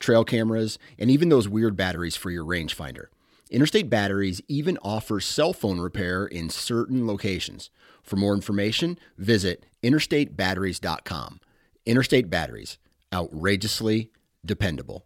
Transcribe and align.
trail 0.00 0.24
cameras, 0.24 0.78
and 0.98 1.10
even 1.10 1.28
those 1.28 1.48
weird 1.48 1.76
batteries 1.76 2.16
for 2.16 2.30
your 2.30 2.44
rangefinder. 2.44 3.06
Interstate 3.50 3.90
Batteries 3.90 4.40
even 4.48 4.78
offers 4.82 5.24
cell 5.24 5.52
phone 5.52 5.80
repair 5.80 6.24
in 6.26 6.50
certain 6.50 7.06
locations. 7.06 7.70
For 8.02 8.16
more 8.16 8.34
information, 8.34 8.98
visit 9.18 9.66
interstatebatteries.com. 9.82 11.40
Interstate 11.84 12.30
Batteries, 12.30 12.78
outrageously 13.12 14.10
dependable. 14.44 15.04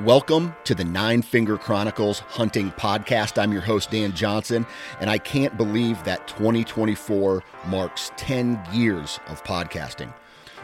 Welcome 0.00 0.54
to 0.64 0.74
the 0.74 0.84
Nine 0.84 1.22
Finger 1.22 1.56
Chronicles 1.56 2.18
Hunting 2.18 2.72
Podcast. 2.72 3.40
I'm 3.40 3.52
your 3.52 3.62
host, 3.62 3.92
Dan 3.92 4.12
Johnson, 4.12 4.66
and 5.00 5.08
I 5.08 5.18
can't 5.18 5.56
believe 5.56 6.02
that 6.02 6.26
2024 6.26 7.42
marks 7.68 8.10
10 8.16 8.60
years 8.72 9.20
of 9.28 9.42
podcasting. 9.44 10.12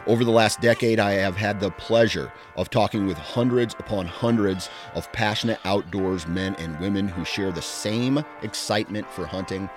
Over 0.07 0.23
the 0.23 0.31
last 0.31 0.61
decade, 0.61 0.99
I 0.99 1.11
have 1.13 1.35
had 1.35 1.59
the 1.59 1.71
pleasure 1.71 2.31
of 2.55 2.69
talking 2.69 3.05
with 3.05 3.17
hundreds 3.17 3.75
upon 3.75 4.07
hundreds 4.07 4.69
of 4.95 5.11
passionate 5.11 5.59
outdoors 5.63 6.27
men 6.27 6.55
and 6.55 6.79
women 6.79 7.07
who 7.07 7.23
share 7.23 7.51
the 7.51 7.61
same 7.61 8.23
excitement 8.41 9.09
for 9.11 9.25
hunting 9.25 9.69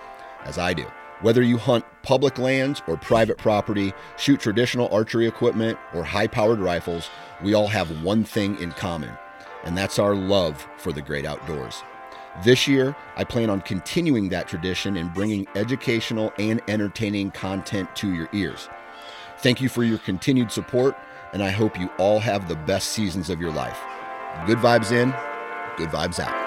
as 0.45 0.59
I 0.59 0.73
do. 0.73 0.87
Whether 1.21 1.43
you 1.43 1.59
hunt 1.59 1.85
public 2.03 2.39
lands 2.39 2.83
or 2.87 2.97
private 2.97 3.39
property, 3.39 3.93
shoot 4.17 4.41
traditional 4.41 4.89
archery 4.93 5.27
equipment 5.27 5.79
or 5.95 6.05
high 6.05 6.27
powered 6.27 6.59
rifles, 6.59 7.11
we 7.43 7.55
all 7.55 7.69
have 7.69 8.03
one 8.03 8.25
thing 8.25 8.59
in 8.61 8.73
common 8.73 9.17
and 9.65 9.77
that's 9.77 9.99
our 9.99 10.15
love 10.15 10.67
for 10.77 10.93
the 10.93 11.03
great 11.03 11.25
outdoors. 11.25 11.83
This 12.45 12.69
year, 12.69 12.95
I 13.17 13.25
plan 13.25 13.49
on 13.49 13.61
continuing 13.63 14.29
that 14.29 14.49
tradition 14.49 14.97
and 14.97 15.15
bringing 15.15 15.47
educational 15.55 16.33
and 16.39 16.61
entertaining 16.69 17.31
content 17.31 17.95
to 17.97 18.13
your 18.13 18.29
ears. 18.33 18.69
Thank 19.45 19.61
you 19.61 19.69
for 19.69 19.85
your 19.85 19.99
continued 19.99 20.51
support, 20.51 20.97
and 21.35 21.43
I 21.43 21.51
hope 21.51 21.79
you 21.79 21.91
all 21.99 22.19
have 22.19 22.49
the 22.49 22.57
best 22.57 22.93
seasons 22.93 23.29
of 23.29 23.43
your 23.43 23.53
life. 23.53 23.79
Good 24.47 24.57
vibes 24.57 24.91
in, 24.91 25.11
good 25.77 25.91
vibes 25.91 26.19
out. 26.19 26.44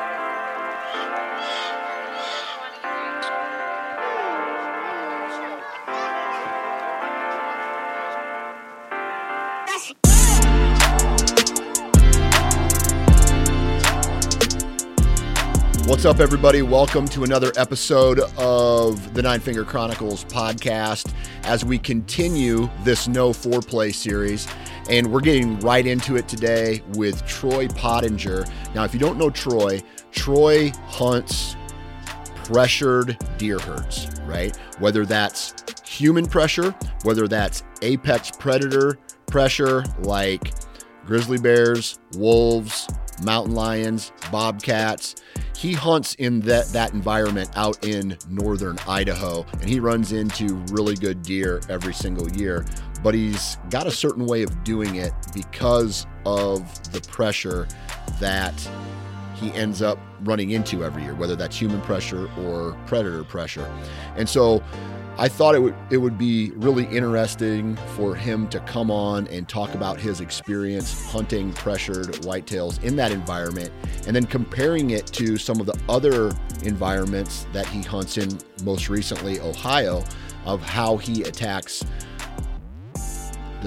What's 15.88 16.04
up, 16.04 16.20
everybody? 16.20 16.64
Welcome 16.64 17.08
to 17.08 17.24
another 17.24 17.54
episode 17.56 18.20
of 18.38 19.14
the 19.14 19.22
Nine 19.22 19.40
Finger 19.40 19.64
Chronicles 19.64 20.26
podcast 20.26 21.14
as 21.44 21.64
we 21.64 21.80
continue 21.80 22.70
this 22.84 23.08
no 23.08 23.30
foreplay 23.30 23.96
series. 23.96 24.50
And 24.90 25.10
we're 25.10 25.22
getting 25.22 25.58
right 25.62 25.88
into 25.88 26.18
it 26.18 26.28
today 26.28 26.84
with 26.96 27.26
Troy 27.26 27.70
Pottenger. 27.70 28.52
Now, 28.76 28.84
if 28.84 28.94
you 28.94 29.00
don't 29.00 29.18
know 29.18 29.30
Troy, 29.30 29.82
Troy 30.12 30.74
hunts 30.88 31.56
pressured 32.44 33.18
deer 33.38 33.58
herds, 33.58 34.10
right? 34.26 34.54
Whether 34.80 35.06
that's 35.06 35.54
human 35.90 36.26
pressure, 36.26 36.76
whether 37.04 37.30
that's 37.30 37.64
apex 37.82 38.30
predator 38.30 39.00
pressure 39.28 39.86
like 40.00 40.54
grizzly 41.06 41.38
bears, 41.38 41.98
wolves, 42.18 42.90
mountain 43.24 43.54
lions, 43.54 44.12
bobcats 44.32 45.16
he 45.58 45.74
hunts 45.74 46.14
in 46.16 46.42
that, 46.42 46.68
that 46.68 46.94
environment 46.94 47.50
out 47.56 47.84
in 47.84 48.16
northern 48.30 48.78
Idaho, 48.88 49.44
and 49.54 49.68
he 49.68 49.80
runs 49.80 50.12
into 50.12 50.56
really 50.72 50.94
good 50.94 51.24
deer 51.24 51.62
every 51.68 51.96
single 51.96 52.30
year. 52.30 52.64
But 53.04 53.16
he's 53.16 53.58
got 53.72 53.88
a 53.88 53.92
certain 53.92 54.28
way 54.28 54.44
of 54.44 54.64
doing 54.64 54.96
it 54.96 55.14
because 55.34 56.06
of 56.28 56.92
the 56.92 57.02
pressure 57.02 57.68
that 58.20 58.54
he 59.34 59.52
ends 59.54 59.82
up 59.82 59.98
running 60.22 60.52
into 60.52 60.84
every 60.84 61.04
year, 61.04 61.16
whether 61.16 61.36
that's 61.36 61.60
human 61.60 61.82
pressure 61.82 62.30
or 62.40 62.78
predator 62.86 63.24
pressure. 63.24 63.68
And 64.16 64.30
so 64.30 64.64
I 65.20 65.28
thought 65.28 65.56
it 65.56 65.60
would 65.60 65.76
it 65.90 65.98
would 65.98 66.18
be 66.18 66.52
really 66.52 66.86
interesting 66.86 67.76
for 67.96 68.14
him 68.14 68.48
to 68.50 68.60
come 68.62 68.92
on 68.92 69.28
and 69.30 69.50
talk 69.50 69.74
about 69.74 70.00
his 70.00 70.22
experience 70.22 71.10
hunting 71.12 71.52
pressured 71.54 72.08
whitetails 72.22 72.84
in 72.84 72.96
that 72.98 73.12
environment 73.12 73.72
and 74.06 74.16
then 74.16 74.28
comparing 74.28 74.92
it 74.92 75.08
to 75.08 75.38
some 75.38 75.60
of 75.60 75.66
the 75.66 75.80
other 75.90 76.32
environments 76.62 77.48
that 77.52 77.66
he 77.66 77.82
hunts 77.82 78.20
in 78.20 78.38
most 78.64 78.90
recently 78.90 79.40
Ohio 79.40 80.04
of 80.46 80.62
how 80.62 80.98
he 80.98 81.24
attacks 81.24 81.84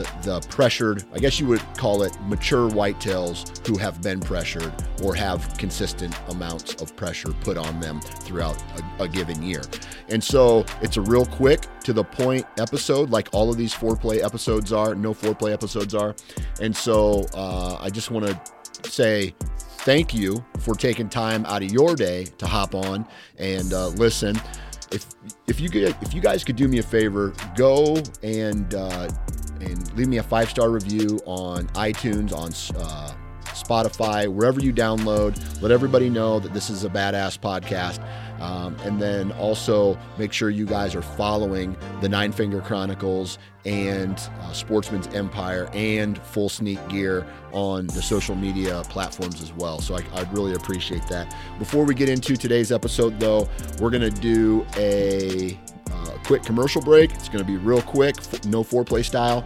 the, 0.02 0.40
the 0.40 0.46
pressured, 0.48 1.04
I 1.12 1.18
guess 1.18 1.38
you 1.40 1.46
would 1.46 1.62
call 1.76 2.02
it 2.02 2.16
mature 2.22 2.68
whitetails 2.70 3.66
who 3.66 3.76
have 3.78 4.02
been 4.02 4.20
pressured 4.20 4.72
or 5.02 5.14
have 5.14 5.56
consistent 5.58 6.14
amounts 6.28 6.80
of 6.80 6.96
pressure 6.96 7.32
put 7.42 7.56
on 7.56 7.80
them 7.80 8.00
throughout 8.00 8.62
a, 8.98 9.04
a 9.04 9.08
given 9.08 9.42
year. 9.42 9.62
And 10.08 10.22
so 10.22 10.64
it's 10.80 10.96
a 10.96 11.00
real 11.00 11.26
quick 11.26 11.66
to 11.84 11.92
the 11.92 12.04
point 12.04 12.46
episode, 12.58 13.10
like 13.10 13.28
all 13.32 13.50
of 13.50 13.56
these 13.56 13.74
foreplay 13.74 14.22
episodes 14.24 14.72
are, 14.72 14.94
no 14.94 15.14
foreplay 15.14 15.52
episodes 15.52 15.94
are. 15.94 16.14
And 16.60 16.74
so 16.74 17.26
uh, 17.34 17.76
I 17.80 17.90
just 17.90 18.10
want 18.10 18.26
to 18.26 18.90
say 18.90 19.34
thank 19.80 20.14
you 20.14 20.44
for 20.58 20.74
taking 20.74 21.08
time 21.08 21.44
out 21.46 21.62
of 21.62 21.70
your 21.70 21.94
day 21.96 22.24
to 22.38 22.46
hop 22.46 22.74
on 22.74 23.06
and 23.38 23.72
uh, 23.72 23.88
listen. 23.88 24.40
If 24.92 25.06
if 25.46 25.60
you 25.60 25.70
could, 25.70 25.94
if 26.02 26.12
you 26.12 26.20
guys 26.20 26.42
could 26.42 26.56
do 26.56 26.66
me 26.66 26.78
a 26.78 26.82
favor, 26.82 27.32
go 27.56 28.02
and 28.24 28.74
uh, 28.74 29.08
and 29.60 29.96
leave 29.96 30.08
me 30.08 30.18
a 30.18 30.22
five 30.22 30.50
star 30.50 30.70
review 30.70 31.20
on 31.26 31.66
iTunes, 31.68 32.32
on 32.32 32.50
uh, 32.80 33.12
Spotify, 33.44 34.28
wherever 34.28 34.60
you 34.60 34.72
download. 34.72 35.62
Let 35.62 35.70
everybody 35.70 36.08
know 36.08 36.40
that 36.40 36.52
this 36.52 36.70
is 36.70 36.84
a 36.84 36.88
badass 36.88 37.38
podcast. 37.38 38.00
Um, 38.40 38.74
and 38.84 39.00
then 39.00 39.32
also 39.32 39.98
make 40.16 40.32
sure 40.32 40.48
you 40.48 40.64
guys 40.64 40.94
are 40.94 41.02
following 41.02 41.76
the 42.00 42.08
Nine 42.08 42.32
Finger 42.32 42.62
Chronicles 42.62 43.38
and 43.66 44.18
uh, 44.40 44.52
Sportsman's 44.52 45.08
Empire 45.08 45.68
and 45.74 46.16
Full 46.22 46.48
Sneak 46.48 46.78
Gear 46.88 47.26
on 47.52 47.86
the 47.88 48.00
social 48.00 48.34
media 48.34 48.82
platforms 48.88 49.42
as 49.42 49.52
well. 49.52 49.80
So 49.80 49.94
I, 49.94 50.20
would 50.20 50.32
really 50.32 50.54
appreciate 50.54 51.06
that. 51.08 51.34
Before 51.58 51.84
we 51.84 51.94
get 51.94 52.08
into 52.08 52.34
today's 52.34 52.72
episode, 52.72 53.20
though, 53.20 53.46
we're 53.78 53.90
going 53.90 54.10
to 54.10 54.20
do 54.20 54.66
a 54.76 55.60
uh, 55.92 56.16
quick 56.24 56.42
commercial 56.42 56.82
break. 56.82 57.12
It's 57.12 57.28
going 57.28 57.44
to 57.44 57.50
be 57.50 57.56
real 57.56 57.82
quick, 57.82 58.16
no 58.46 58.62
foreplay 58.62 59.04
style. 59.04 59.44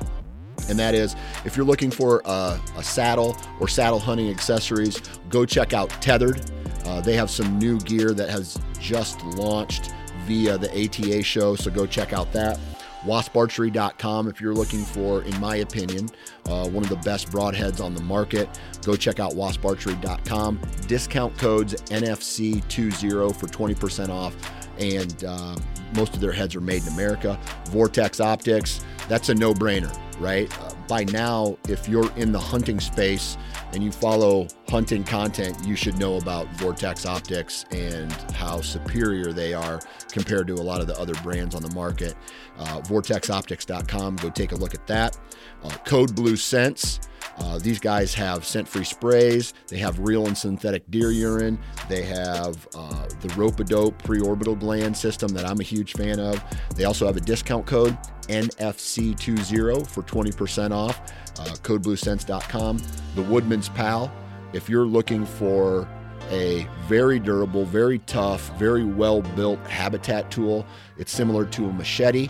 And 0.69 0.79
that 0.79 0.95
is 0.95 1.15
if 1.45 1.57
you're 1.57 1.67
looking 1.67 1.91
for 1.91 2.23
a, 2.25 2.61
a 2.77 2.83
saddle 2.83 3.37
or 3.61 3.69
saddle 3.69 3.99
hunting 3.99 4.31
accessories, 4.31 5.01
go 5.29 5.45
check 5.45 5.73
out 5.73 5.91
Tethered. 6.01 6.41
Uh, 6.87 7.01
they 7.01 7.15
have 7.15 7.31
some 7.31 7.59
new 7.59 7.79
gear 7.81 8.13
that 8.13 8.29
has 8.29 8.59
just 8.79 9.23
launched 9.25 9.93
via 10.27 10.57
the 10.57 10.71
ATA 10.71 11.23
show, 11.23 11.55
so 11.55 11.71
go 11.71 11.87
check 11.87 12.13
out 12.13 12.33
that. 12.33 12.59
WaspArchery.com 13.05 14.29
if 14.29 14.41
you're 14.41 14.55
looking 14.55 14.83
for, 14.83 15.23
in 15.23 15.39
my 15.39 15.57
opinion, 15.57 16.09
uh, 16.47 16.67
one 16.69 16.83
of 16.83 16.89
the 16.89 16.97
best 16.97 17.31
broadheads 17.31 17.85
on 17.85 17.95
the 17.95 18.03
market. 18.03 18.49
Go 18.83 18.97
check 18.97 19.21
out 19.21 19.33
WaspArchery.com. 19.33 20.61
Discount 20.87 21.37
codes 21.39 21.75
NFC20 21.75 23.37
for 23.37 23.47
20% 23.47 24.09
off 24.09 24.35
and 24.79 25.25
uh, 25.25 25.57
most 25.95 26.15
of 26.15 26.21
their 26.21 26.33
heads 26.33 26.55
are 26.55 26.61
made 26.61 26.83
in 26.83 26.93
America. 26.93 27.39
Vortex 27.67 28.21
Optics, 28.21 28.85
that's 29.09 29.29
a 29.29 29.35
no 29.35 29.53
brainer, 29.55 29.95
right? 30.21 30.51
Uh, 30.61 30.73
by 30.87 31.05
now, 31.05 31.57
if 31.69 31.89
you're 31.89 32.11
in 32.17 32.33
the 32.33 32.39
hunting 32.39 32.79
space 32.81 33.37
and 33.73 33.83
you 33.83 33.91
follow 33.91 34.47
hunting 34.69 35.03
content, 35.03 35.57
you 35.65 35.75
should 35.75 35.99
know 35.99 36.17
about 36.17 36.47
Vortex 36.57 37.07
Optics 37.07 37.65
and 37.71 38.13
how 38.33 38.61
superior 38.61 39.33
they 39.33 39.55
are 39.55 39.81
compared 40.11 40.47
to 40.49 40.55
a 40.55 40.63
lot 40.63 40.81
of 40.81 40.87
the 40.87 40.99
other 40.99 41.15
brands 41.23 41.55
on 41.55 41.63
the 41.63 41.75
market. 41.75 42.15
Uh, 42.59 42.81
VortexOptics.com, 42.83 44.17
go 44.17 44.31
take 44.31 44.53
a 44.53 44.57
look 44.57 44.75
at 44.75 44.87
that. 44.87 45.19
Uh, 45.63 45.71
Code 45.85 46.15
Blue 46.15 46.37
Scents 46.37 47.01
Uh, 47.39 47.59
these 47.59 47.81
guys 47.81 48.15
have 48.15 48.45
scent 48.45 48.69
free 48.69 48.85
sprays, 48.85 49.55
they 49.69 49.79
have 49.79 49.99
real 49.99 50.27
and 50.27 50.37
synthetic 50.37 50.89
deer 50.91 51.11
urine, 51.11 51.59
they 51.89 52.03
have 52.03 52.67
uh, 52.75 53.07
the 53.21 53.35
Rope-A-Dope 53.35 54.01
preorbital 54.03 54.59
gland 54.59 54.97
system 54.97 55.33
that 55.33 55.45
I'm 55.45 55.61
a 55.61 55.65
huge 55.65 55.93
fan 55.95 56.21
of. 56.21 56.43
They 56.77 56.85
also 56.85 57.07
have 57.07 57.17
a 57.17 57.21
discount 57.21 57.67
code 57.67 57.97
NFC20 58.29 59.87
for 59.87 60.03
20% 60.03 60.73
off. 60.73 61.01
Uh, 61.39 61.45
CodeBlueScents.com. 61.63 62.81
The 63.17 63.23
Woodman's 63.23 63.69
Pal. 63.69 64.13
If 64.53 64.69
you're 64.69 64.87
looking 64.87 65.27
for 65.27 65.89
a 66.31 66.67
very 66.87 67.19
durable, 67.19 67.65
very 67.65 67.99
tough, 68.01 68.57
very 68.59 68.85
well 68.85 69.23
built 69.23 69.59
habitat 69.67 70.31
tool, 70.31 70.65
it's 70.97 71.13
similar 71.13 71.45
to 71.47 71.67
a 71.67 71.73
machete. 71.73 72.29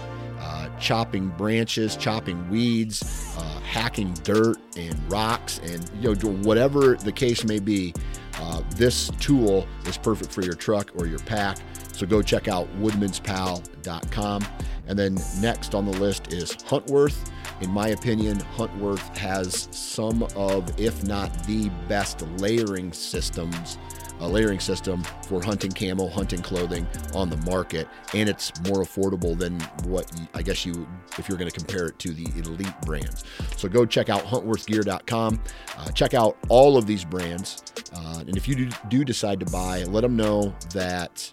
Chopping 0.79 1.29
branches, 1.31 1.97
chopping 1.97 2.49
weeds, 2.51 3.35
uh, 3.39 3.61
hacking 3.61 4.13
dirt 4.23 4.59
and 4.77 4.95
rocks, 5.11 5.61
and 5.65 5.91
you 6.01 6.15
know 6.15 6.33
whatever 6.43 6.95
the 6.97 7.13
case 7.13 7.45
may 7.45 7.59
be. 7.59 7.95
Uh, 8.41 8.63
this 8.77 9.11
tool 9.21 9.67
is 9.87 9.97
perfect 9.97 10.33
for 10.33 10.43
your 10.43 10.55
truck 10.55 10.91
or 10.97 11.07
your 11.07 11.21
pack. 11.21 11.59
So 11.93 12.07
go 12.07 12.23
check 12.23 12.49
out 12.49 12.69
woodmanspal.com. 12.81 14.47
And 14.87 14.99
then 14.99 15.17
next 15.41 15.75
on 15.75 15.87
the 15.87 15.99
list 15.99 16.33
is 16.33 16.53
Huntworth. 16.53 17.31
In 17.61 17.71
my 17.71 17.89
opinion, 17.89 18.39
Huntworth 18.57 19.17
has 19.17 19.69
some 19.71 20.25
of, 20.37 20.79
if 20.79 21.05
not 21.05 21.47
the 21.47 21.71
best 21.89 22.23
layering 22.39 22.93
systems 22.93 23.79
a 24.21 24.29
layering 24.29 24.61
system 24.61 25.03
for 25.27 25.43
hunting 25.43 25.73
camo, 25.73 26.09
hunting 26.09 26.41
clothing 26.41 26.87
on 27.15 27.29
the 27.29 27.37
market, 27.39 27.89
and 28.15 28.29
it's 28.29 28.53
more 28.63 28.83
affordable 28.83 29.37
than 29.37 29.61
what 29.85 30.11
I 30.35 30.43
guess 30.43 30.65
you, 30.65 30.87
if 31.19 31.29
you're 31.29 31.39
going 31.39 31.51
to 31.51 31.57
compare 31.57 31.87
it 31.87 31.99
to 32.01 32.13
the 32.13 32.27
elite 32.39 32.81
brands. 32.83 33.25
So 33.57 33.69
go 33.69 33.85
check 33.85 34.09
out 34.09 34.23
huntworthgear.com. 34.25 35.41
Uh, 35.77 35.91
check 35.91 36.15
out 36.15 36.37
all 36.49 36.77
of 36.77 36.87
these 36.87 37.05
brands, 37.05 37.63
uh, 37.95 38.21
and 38.27 38.37
if 38.37 38.47
you 38.47 38.55
do, 38.55 38.69
do, 38.89 39.05
decide 39.05 39.41
to 39.41 39.47
buy, 39.47 39.83
let 39.85 40.01
them 40.01 40.17
know 40.17 40.55
that 40.73 41.33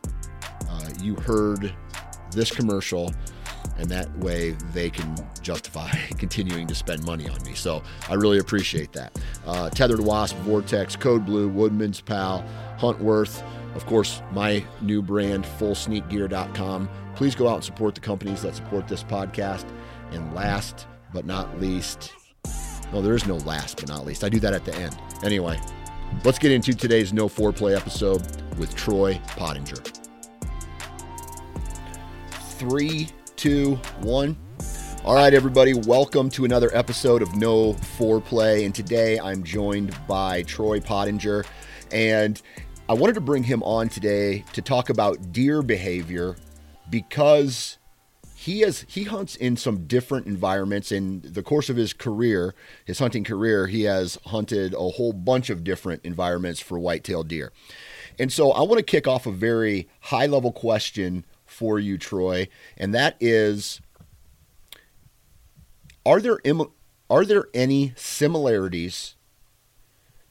uh, 0.69 0.89
you 1.01 1.15
heard 1.15 1.73
this 2.31 2.51
commercial 2.51 3.13
and 3.81 3.89
that 3.89 4.15
way 4.19 4.51
they 4.73 4.89
can 4.89 5.15
justify 5.41 5.89
continuing 6.17 6.67
to 6.67 6.75
spend 6.75 7.03
money 7.03 7.27
on 7.27 7.41
me. 7.43 7.53
So 7.55 7.81
I 8.09 8.13
really 8.13 8.37
appreciate 8.37 8.93
that. 8.93 9.19
Uh, 9.45 9.69
Tethered 9.71 9.99
Wasp, 9.99 10.35
Vortex, 10.37 10.95
Code 10.95 11.25
Blue, 11.25 11.49
Woodman's 11.49 11.99
Pal, 11.99 12.45
Huntworth, 12.77 13.43
of 13.75 13.85
course, 13.85 14.21
my 14.31 14.63
new 14.81 15.01
brand, 15.01 15.45
fullsneakgear.com. 15.45 16.89
Please 17.15 17.35
go 17.35 17.47
out 17.47 17.55
and 17.55 17.63
support 17.63 17.95
the 17.95 18.01
companies 18.01 18.41
that 18.43 18.55
support 18.55 18.87
this 18.87 19.03
podcast. 19.03 19.65
And 20.11 20.33
last 20.35 20.87
but 21.13 21.25
not 21.25 21.59
least, 21.59 22.13
no, 22.91 23.01
there 23.01 23.15
is 23.15 23.25
no 23.25 23.37
last 23.37 23.77
but 23.77 23.87
not 23.87 24.05
least. 24.05 24.23
I 24.23 24.29
do 24.29 24.39
that 24.41 24.53
at 24.53 24.65
the 24.65 24.75
end. 24.75 24.97
Anyway, 25.23 25.59
let's 26.25 26.37
get 26.37 26.51
into 26.51 26.73
today's 26.73 27.13
No 27.13 27.29
Foreplay 27.29 27.75
episode 27.75 28.21
with 28.57 28.75
Troy 28.75 29.19
Pottenger. 29.27 29.97
Three, 32.59 33.07
two, 33.41 33.73
one. 34.01 34.37
All 35.03 35.15
right, 35.15 35.33
everybody, 35.33 35.73
welcome 35.73 36.29
to 36.29 36.45
another 36.45 36.69
episode 36.75 37.23
of 37.23 37.35
No 37.35 37.73
Foreplay. 37.73 38.65
And 38.65 38.75
today 38.75 39.19
I'm 39.19 39.43
joined 39.43 39.97
by 40.07 40.43
Troy 40.43 40.79
Pottenger. 40.79 41.43
And 41.91 42.39
I 42.87 42.93
wanted 42.93 43.13
to 43.13 43.21
bring 43.21 43.41
him 43.41 43.63
on 43.63 43.89
today 43.89 44.45
to 44.53 44.61
talk 44.61 44.91
about 44.91 45.31
deer 45.31 45.63
behavior 45.63 46.35
because 46.91 47.79
he 48.35 48.59
has 48.59 48.85
he 48.87 49.05
hunts 49.05 49.35
in 49.35 49.57
some 49.57 49.87
different 49.87 50.27
environments 50.27 50.91
in 50.91 51.21
the 51.23 51.41
course 51.41 51.67
of 51.67 51.77
his 51.77 51.93
career 51.93 52.53
his 52.85 52.99
hunting 52.99 53.23
career 53.23 53.67
he 53.67 53.83
has 53.83 54.19
hunted 54.25 54.73
a 54.73 54.77
whole 54.77 55.13
bunch 55.13 55.49
of 55.51 55.63
different 55.63 56.03
environments 56.03 56.59
for 56.59 56.79
white-tailed 56.79 57.27
deer 57.27 57.51
and 58.17 58.31
so 58.33 58.51
i 58.51 58.61
want 58.61 58.79
to 58.79 58.83
kick 58.83 59.07
off 59.07 59.27
a 59.27 59.31
very 59.31 59.87
high 59.99 60.25
level 60.25 60.51
question 60.51 61.23
for 61.51 61.79
you, 61.79 61.97
Troy, 61.97 62.47
and 62.77 62.95
that 62.95 63.17
is: 63.19 63.81
Are 66.05 66.19
there 66.19 66.39
are 67.09 67.25
there 67.25 67.47
any 67.53 67.93
similarities 67.95 69.15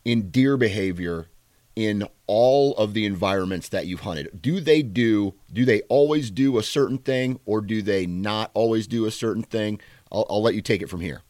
in 0.04 0.30
deer 0.30 0.56
behavior 0.56 1.28
in 1.76 2.06
all 2.26 2.74
of 2.76 2.94
the 2.94 3.06
environments 3.06 3.68
that 3.68 3.86
you've 3.86 4.00
hunted? 4.00 4.42
Do 4.42 4.60
they 4.60 4.82
do 4.82 5.34
do 5.52 5.64
they 5.64 5.82
always 5.82 6.30
do 6.30 6.58
a 6.58 6.62
certain 6.62 6.98
thing, 6.98 7.38
or 7.44 7.60
do 7.60 7.82
they 7.82 8.06
not 8.06 8.50
always 8.54 8.86
do 8.86 9.04
a 9.04 9.10
certain 9.10 9.42
thing? 9.42 9.80
I'll, 10.10 10.26
I'll 10.30 10.42
let 10.42 10.54
you 10.54 10.62
take 10.62 10.82
it 10.82 10.88
from 10.88 11.00
here. 11.00 11.22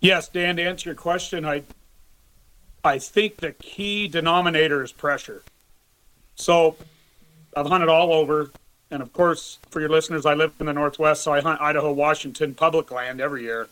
Yes, 0.00 0.28
Dan. 0.28 0.56
To 0.56 0.62
answer 0.62 0.90
your 0.90 0.96
question, 0.96 1.44
I 1.44 1.62
I 2.82 2.98
think 2.98 3.38
the 3.38 3.52
key 3.52 4.08
denominator 4.08 4.82
is 4.82 4.92
pressure. 4.92 5.42
So 6.36 6.76
I've 7.56 7.66
hunted 7.66 7.88
all 7.88 8.12
over, 8.12 8.50
and 8.90 9.02
of 9.02 9.14
course, 9.14 9.58
for 9.70 9.80
your 9.80 9.88
listeners, 9.88 10.26
I 10.26 10.34
live 10.34 10.52
in 10.60 10.66
the 10.66 10.74
Northwest, 10.74 11.22
so 11.22 11.32
I 11.32 11.40
hunt 11.40 11.60
Idaho, 11.60 11.90
Washington 11.90 12.54
public 12.54 12.90
land 12.90 13.18
every 13.20 13.42
year. 13.42 13.68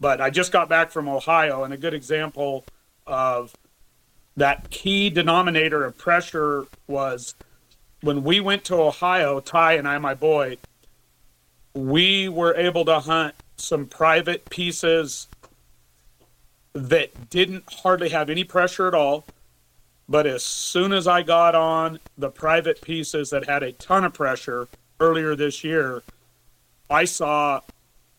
But 0.00 0.22
I 0.22 0.30
just 0.30 0.50
got 0.50 0.70
back 0.70 0.90
from 0.90 1.06
Ohio, 1.06 1.64
and 1.64 1.74
a 1.74 1.76
good 1.76 1.92
example 1.92 2.64
of 3.06 3.54
that 4.36 4.70
key 4.70 5.10
denominator 5.10 5.84
of 5.84 5.98
pressure 5.98 6.66
was 6.86 7.34
when 8.00 8.24
we 8.24 8.40
went 8.40 8.64
to 8.64 8.74
Ohio, 8.76 9.38
Ty 9.38 9.74
and 9.74 9.86
I, 9.86 9.98
my 9.98 10.14
boy, 10.14 10.56
we 11.74 12.28
were 12.28 12.54
able 12.54 12.84
to 12.86 13.00
hunt 13.00 13.34
some 13.56 13.86
private 13.86 14.48
pieces 14.48 15.28
that 16.72 17.30
didn't 17.30 17.64
hardly 17.70 18.08
have 18.08 18.30
any 18.30 18.44
pressure 18.44 18.88
at 18.88 18.94
all. 18.94 19.24
But 20.08 20.26
as 20.26 20.42
soon 20.42 20.92
as 20.92 21.06
I 21.06 21.22
got 21.22 21.54
on 21.54 21.98
the 22.18 22.28
private 22.28 22.82
pieces 22.82 23.30
that 23.30 23.46
had 23.46 23.62
a 23.62 23.72
ton 23.72 24.04
of 24.04 24.12
pressure 24.12 24.68
earlier 25.00 25.34
this 25.34 25.64
year, 25.64 26.02
I 26.90 27.04
saw 27.04 27.60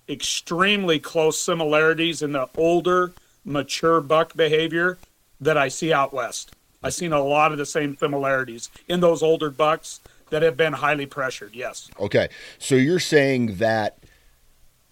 extremely 0.09 0.99
close 0.99 1.39
similarities 1.39 2.21
in 2.21 2.31
the 2.31 2.49
older, 2.57 3.13
mature 3.43 4.01
buck 4.01 4.35
behavior 4.35 4.97
that 5.39 5.57
I 5.57 5.67
see 5.67 5.93
out 5.93 6.13
west. 6.13 6.55
I've 6.81 6.93
seen 6.93 7.13
a 7.13 7.23
lot 7.23 7.51
of 7.51 7.57
the 7.57 7.65
same 7.65 7.97
similarities 7.97 8.69
in 8.87 8.99
those 8.99 9.23
older 9.23 9.49
bucks 9.49 10.01
that 10.29 10.41
have 10.41 10.57
been 10.57 10.73
highly 10.73 11.05
pressured. 11.05 11.55
Yes. 11.55 11.89
Okay. 11.99 12.29
So 12.57 12.75
you're 12.75 12.99
saying 12.99 13.57
that 13.57 13.99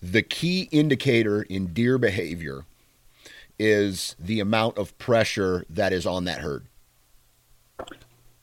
the 0.01 0.21
key 0.21 0.69
indicator 0.71 1.43
in 1.43 1.67
deer 1.67 1.97
behavior 1.97 2.65
is 3.57 4.15
the 4.19 4.39
amount 4.39 4.77
of 4.77 4.97
pressure 4.97 5.65
that 5.69 5.93
is 5.93 6.05
on 6.05 6.25
that 6.25 6.39
herd 6.39 6.65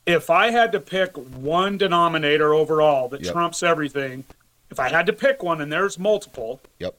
if 0.07 0.31
I 0.31 0.51
had 0.51 0.73
to 0.73 0.81
pick 0.81 1.17
one 1.17 1.79
denominator 1.79 2.55
overall 2.55 3.09
that 3.09 3.23
yep. 3.23 3.33
trumps 3.33 3.63
everything, 3.63 4.25
if 4.71 4.81
I 4.81 4.89
had 4.89 5.07
to 5.07 5.13
pick 5.13 5.43
one, 5.43 5.61
and 5.61 5.71
there's 5.71 5.99
multiple. 5.99 6.61
Yep. 6.79 6.95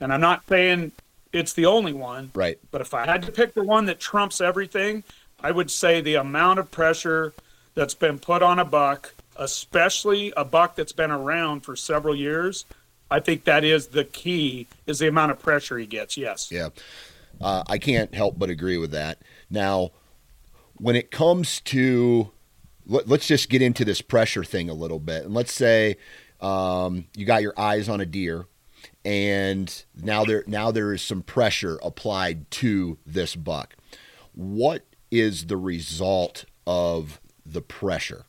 And 0.00 0.12
I'm 0.12 0.20
not 0.20 0.46
saying 0.48 0.92
it's 1.32 1.52
the 1.52 1.66
only 1.66 1.92
one. 1.92 2.30
Right. 2.34 2.58
But 2.70 2.80
if 2.80 2.94
I 2.94 3.06
had 3.06 3.22
to 3.22 3.32
pick 3.32 3.54
the 3.54 3.64
one 3.64 3.86
that 3.86 4.00
trumps 4.00 4.40
everything, 4.40 5.04
I 5.40 5.50
would 5.50 5.70
say 5.70 6.00
the 6.00 6.14
amount 6.14 6.58
of 6.58 6.70
pressure 6.70 7.32
that's 7.74 7.94
been 7.94 8.18
put 8.18 8.42
on 8.42 8.58
a 8.58 8.64
buck, 8.64 9.14
especially 9.36 10.32
a 10.36 10.44
buck 10.44 10.76
that's 10.76 10.92
been 10.92 11.10
around 11.10 11.60
for 11.60 11.76
several 11.76 12.14
years. 12.14 12.64
I 13.10 13.20
think 13.20 13.44
that 13.44 13.64
is 13.64 13.88
the 13.88 14.04
key 14.04 14.66
is 14.86 14.98
the 14.98 15.08
amount 15.08 15.32
of 15.32 15.38
pressure 15.38 15.78
he 15.78 15.86
gets. 15.86 16.16
Yes. 16.16 16.50
Yeah. 16.50 16.68
Uh, 17.40 17.62
I 17.68 17.78
can't 17.78 18.14
help 18.14 18.38
but 18.38 18.50
agree 18.50 18.78
with 18.78 18.92
that. 18.92 19.18
Now, 19.50 19.90
when 20.76 20.96
it 20.96 21.10
comes 21.10 21.60
to 21.62 22.30
let, 22.86 23.10
us 23.10 23.26
just 23.26 23.48
get 23.48 23.62
into 23.62 23.84
this 23.84 24.00
pressure 24.00 24.44
thing 24.44 24.68
a 24.68 24.74
little 24.74 24.98
bit. 24.98 25.24
And 25.24 25.34
let's 25.34 25.52
say 25.52 25.96
um, 26.40 27.06
you 27.16 27.24
got 27.24 27.42
your 27.42 27.58
eyes 27.58 27.88
on 27.88 28.00
a 28.00 28.06
deer, 28.06 28.46
and 29.04 29.84
now 29.94 30.24
there 30.24 30.44
now 30.46 30.70
there 30.70 30.92
is 30.92 31.02
some 31.02 31.22
pressure 31.22 31.78
applied 31.82 32.50
to 32.52 32.98
this 33.06 33.34
buck. 33.34 33.74
What 34.32 34.84
is 35.10 35.46
the 35.46 35.56
result 35.56 36.44
of 36.66 37.20
the 37.46 37.62
pressure? 37.62 38.26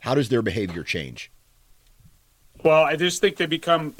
How 0.00 0.14
does 0.14 0.28
their 0.28 0.42
behavior 0.42 0.82
change? 0.82 1.30
Well, 2.62 2.82
I 2.82 2.96
just 2.96 3.20
think 3.20 3.36
they 3.36 3.46
become 3.46 3.94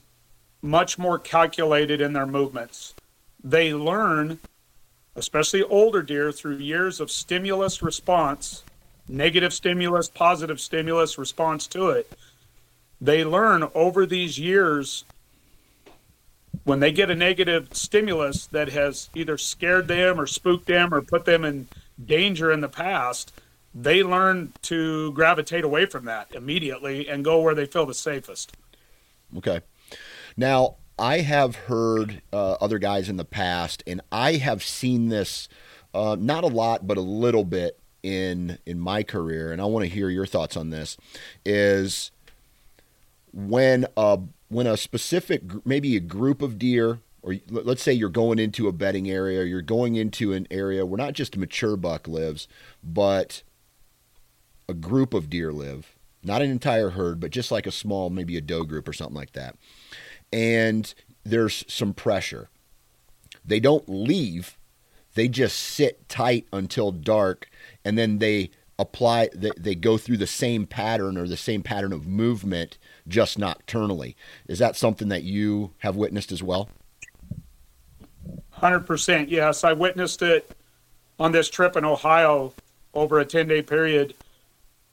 much 0.60 0.98
more 0.98 1.18
calculated 1.18 2.00
in 2.00 2.12
their 2.12 2.26
movements. 2.26 2.94
They 3.42 3.74
learn, 3.74 4.38
especially 5.14 5.62
older 5.62 6.02
deer, 6.02 6.32
through 6.32 6.56
years 6.56 7.00
of 7.00 7.10
stimulus 7.10 7.82
response 7.82 8.64
negative 9.08 9.52
stimulus, 9.52 10.08
positive 10.08 10.60
stimulus 10.60 11.18
response 11.18 11.66
to 11.68 11.90
it. 11.90 12.10
They 13.00 13.24
learn 13.24 13.68
over 13.74 14.06
these 14.06 14.38
years 14.38 15.04
when 16.64 16.80
they 16.80 16.92
get 16.92 17.10
a 17.10 17.14
negative 17.14 17.68
stimulus 17.72 18.46
that 18.46 18.70
has 18.70 19.10
either 19.14 19.36
scared 19.36 19.88
them 19.88 20.20
or 20.20 20.26
spooked 20.26 20.66
them 20.66 20.94
or 20.94 21.02
put 21.02 21.24
them 21.24 21.44
in 21.44 21.68
danger 22.04 22.50
in 22.50 22.60
the 22.60 22.68
past, 22.68 23.32
they 23.74 24.02
learn 24.02 24.52
to 24.62 25.12
gravitate 25.12 25.64
away 25.64 25.84
from 25.84 26.04
that 26.04 26.32
immediately 26.34 27.08
and 27.08 27.24
go 27.24 27.40
where 27.40 27.54
they 27.54 27.66
feel 27.66 27.84
the 27.84 27.94
safest. 27.94 28.56
Okay. 29.36 29.60
Now, 30.36 30.76
I 30.98 31.18
have 31.20 31.56
heard 31.56 32.22
uh, 32.32 32.52
other 32.60 32.78
guys 32.78 33.08
in 33.08 33.16
the 33.16 33.24
past, 33.24 33.82
and 33.86 34.00
I 34.12 34.34
have 34.34 34.62
seen 34.62 35.08
this 35.08 35.48
uh, 35.92 36.16
not 36.18 36.44
a 36.44 36.48
lot, 36.48 36.86
but 36.86 36.96
a 36.96 37.02
little 37.02 37.44
bit 37.44 37.78
in 38.04 38.58
in 38.66 38.78
my 38.78 39.02
career, 39.02 39.50
and 39.50 39.60
I 39.60 39.64
want 39.64 39.84
to 39.84 39.90
hear 39.90 40.10
your 40.10 40.26
thoughts 40.26 40.56
on 40.56 40.68
this. 40.70 40.96
Is 41.44 42.12
when 43.32 43.86
a 43.96 44.20
when 44.48 44.66
a 44.66 44.76
specific 44.76 45.42
maybe 45.66 45.96
a 45.96 46.00
group 46.00 46.42
of 46.42 46.58
deer 46.58 47.00
or 47.22 47.36
let's 47.48 47.82
say 47.82 47.92
you're 47.92 48.10
going 48.10 48.38
into 48.38 48.68
a 48.68 48.72
bedding 48.72 49.10
area 49.10 49.42
you're 49.42 49.62
going 49.62 49.96
into 49.96 50.32
an 50.32 50.46
area 50.52 50.86
where 50.86 50.98
not 50.98 51.14
just 51.14 51.34
a 51.34 51.38
mature 51.40 51.76
buck 51.76 52.06
lives 52.06 52.46
but 52.84 53.42
a 54.68 54.74
group 54.74 55.12
of 55.12 55.28
deer 55.28 55.52
live. 55.52 55.96
Not 56.22 56.42
an 56.42 56.50
entire 56.50 56.90
herd 56.90 57.18
but 57.18 57.32
just 57.32 57.50
like 57.50 57.66
a 57.66 57.72
small 57.72 58.08
maybe 58.08 58.36
a 58.36 58.40
doe 58.40 58.62
group 58.62 58.86
or 58.86 58.92
something 58.92 59.16
like 59.16 59.32
that. 59.32 59.56
And 60.32 60.94
there's 61.24 61.64
some 61.66 61.94
pressure. 61.94 62.50
They 63.44 63.58
don't 63.58 63.88
leave. 63.88 64.56
They 65.14 65.26
just 65.26 65.58
sit 65.58 66.08
tight 66.08 66.46
until 66.52 66.92
dark 66.92 67.48
and 67.84 67.98
then 67.98 68.18
they 68.18 68.50
apply 68.78 69.28
they, 69.34 69.50
they 69.56 69.74
go 69.74 69.96
through 69.96 70.16
the 70.16 70.26
same 70.26 70.66
pattern 70.66 71.16
or 71.16 71.28
the 71.28 71.36
same 71.36 71.62
pattern 71.62 71.92
of 71.92 72.06
movement 72.06 72.78
just 73.06 73.38
nocturnally. 73.38 74.16
Is 74.48 74.58
that 74.58 74.76
something 74.76 75.08
that 75.08 75.22
you 75.22 75.72
have 75.78 75.96
witnessed 75.96 76.32
as 76.32 76.42
well? 76.42 76.68
100% 78.58 79.26
yes. 79.28 79.64
I 79.64 79.72
witnessed 79.72 80.22
it 80.22 80.50
on 81.18 81.32
this 81.32 81.48
trip 81.48 81.76
in 81.76 81.84
ohio 81.84 82.52
over 82.94 83.20
a 83.20 83.24
10 83.24 83.48
day 83.48 83.62
period. 83.62 84.14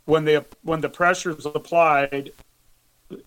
When 0.06 0.26
the 0.26 0.46
when 0.64 0.82
the 0.82 0.90
pressure 0.90 1.32
is 1.32 1.46
applied 1.46 2.32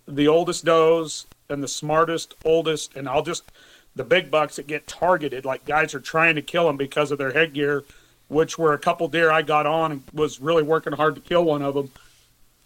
the 0.06 0.28
oldest 0.28 0.64
does 0.64 1.26
and 1.49 1.62
the 1.62 1.68
smartest 1.68 2.35
oldest 2.44 2.97
and 2.97 3.09
i'll 3.09 3.23
just 3.23 3.50
the 3.94 4.04
big 4.04 4.30
bucks 4.30 4.56
that 4.56 4.66
get 4.66 4.87
targeted 4.87 5.44
like 5.44 5.64
guys 5.64 5.94
are 5.94 6.00
trying 6.00 6.35
to 6.35 6.42
kill 6.42 6.66
them 6.66 6.76
because 6.76 7.11
of 7.11 7.18
their 7.18 7.33
headgear 7.33 7.85
which 8.28 8.59
were 8.59 8.73
a 8.73 8.78
couple 8.78 9.09
deer 9.09 9.31
I 9.31 9.43
got 9.43 9.66
on 9.66 9.93
and 9.93 10.02
was 10.12 10.40
really 10.40 10.62
working 10.62 10.93
hard 10.93 11.14
to 11.16 11.21
kill 11.21 11.45
one 11.45 11.62
of 11.62 11.75
them. 11.75 11.90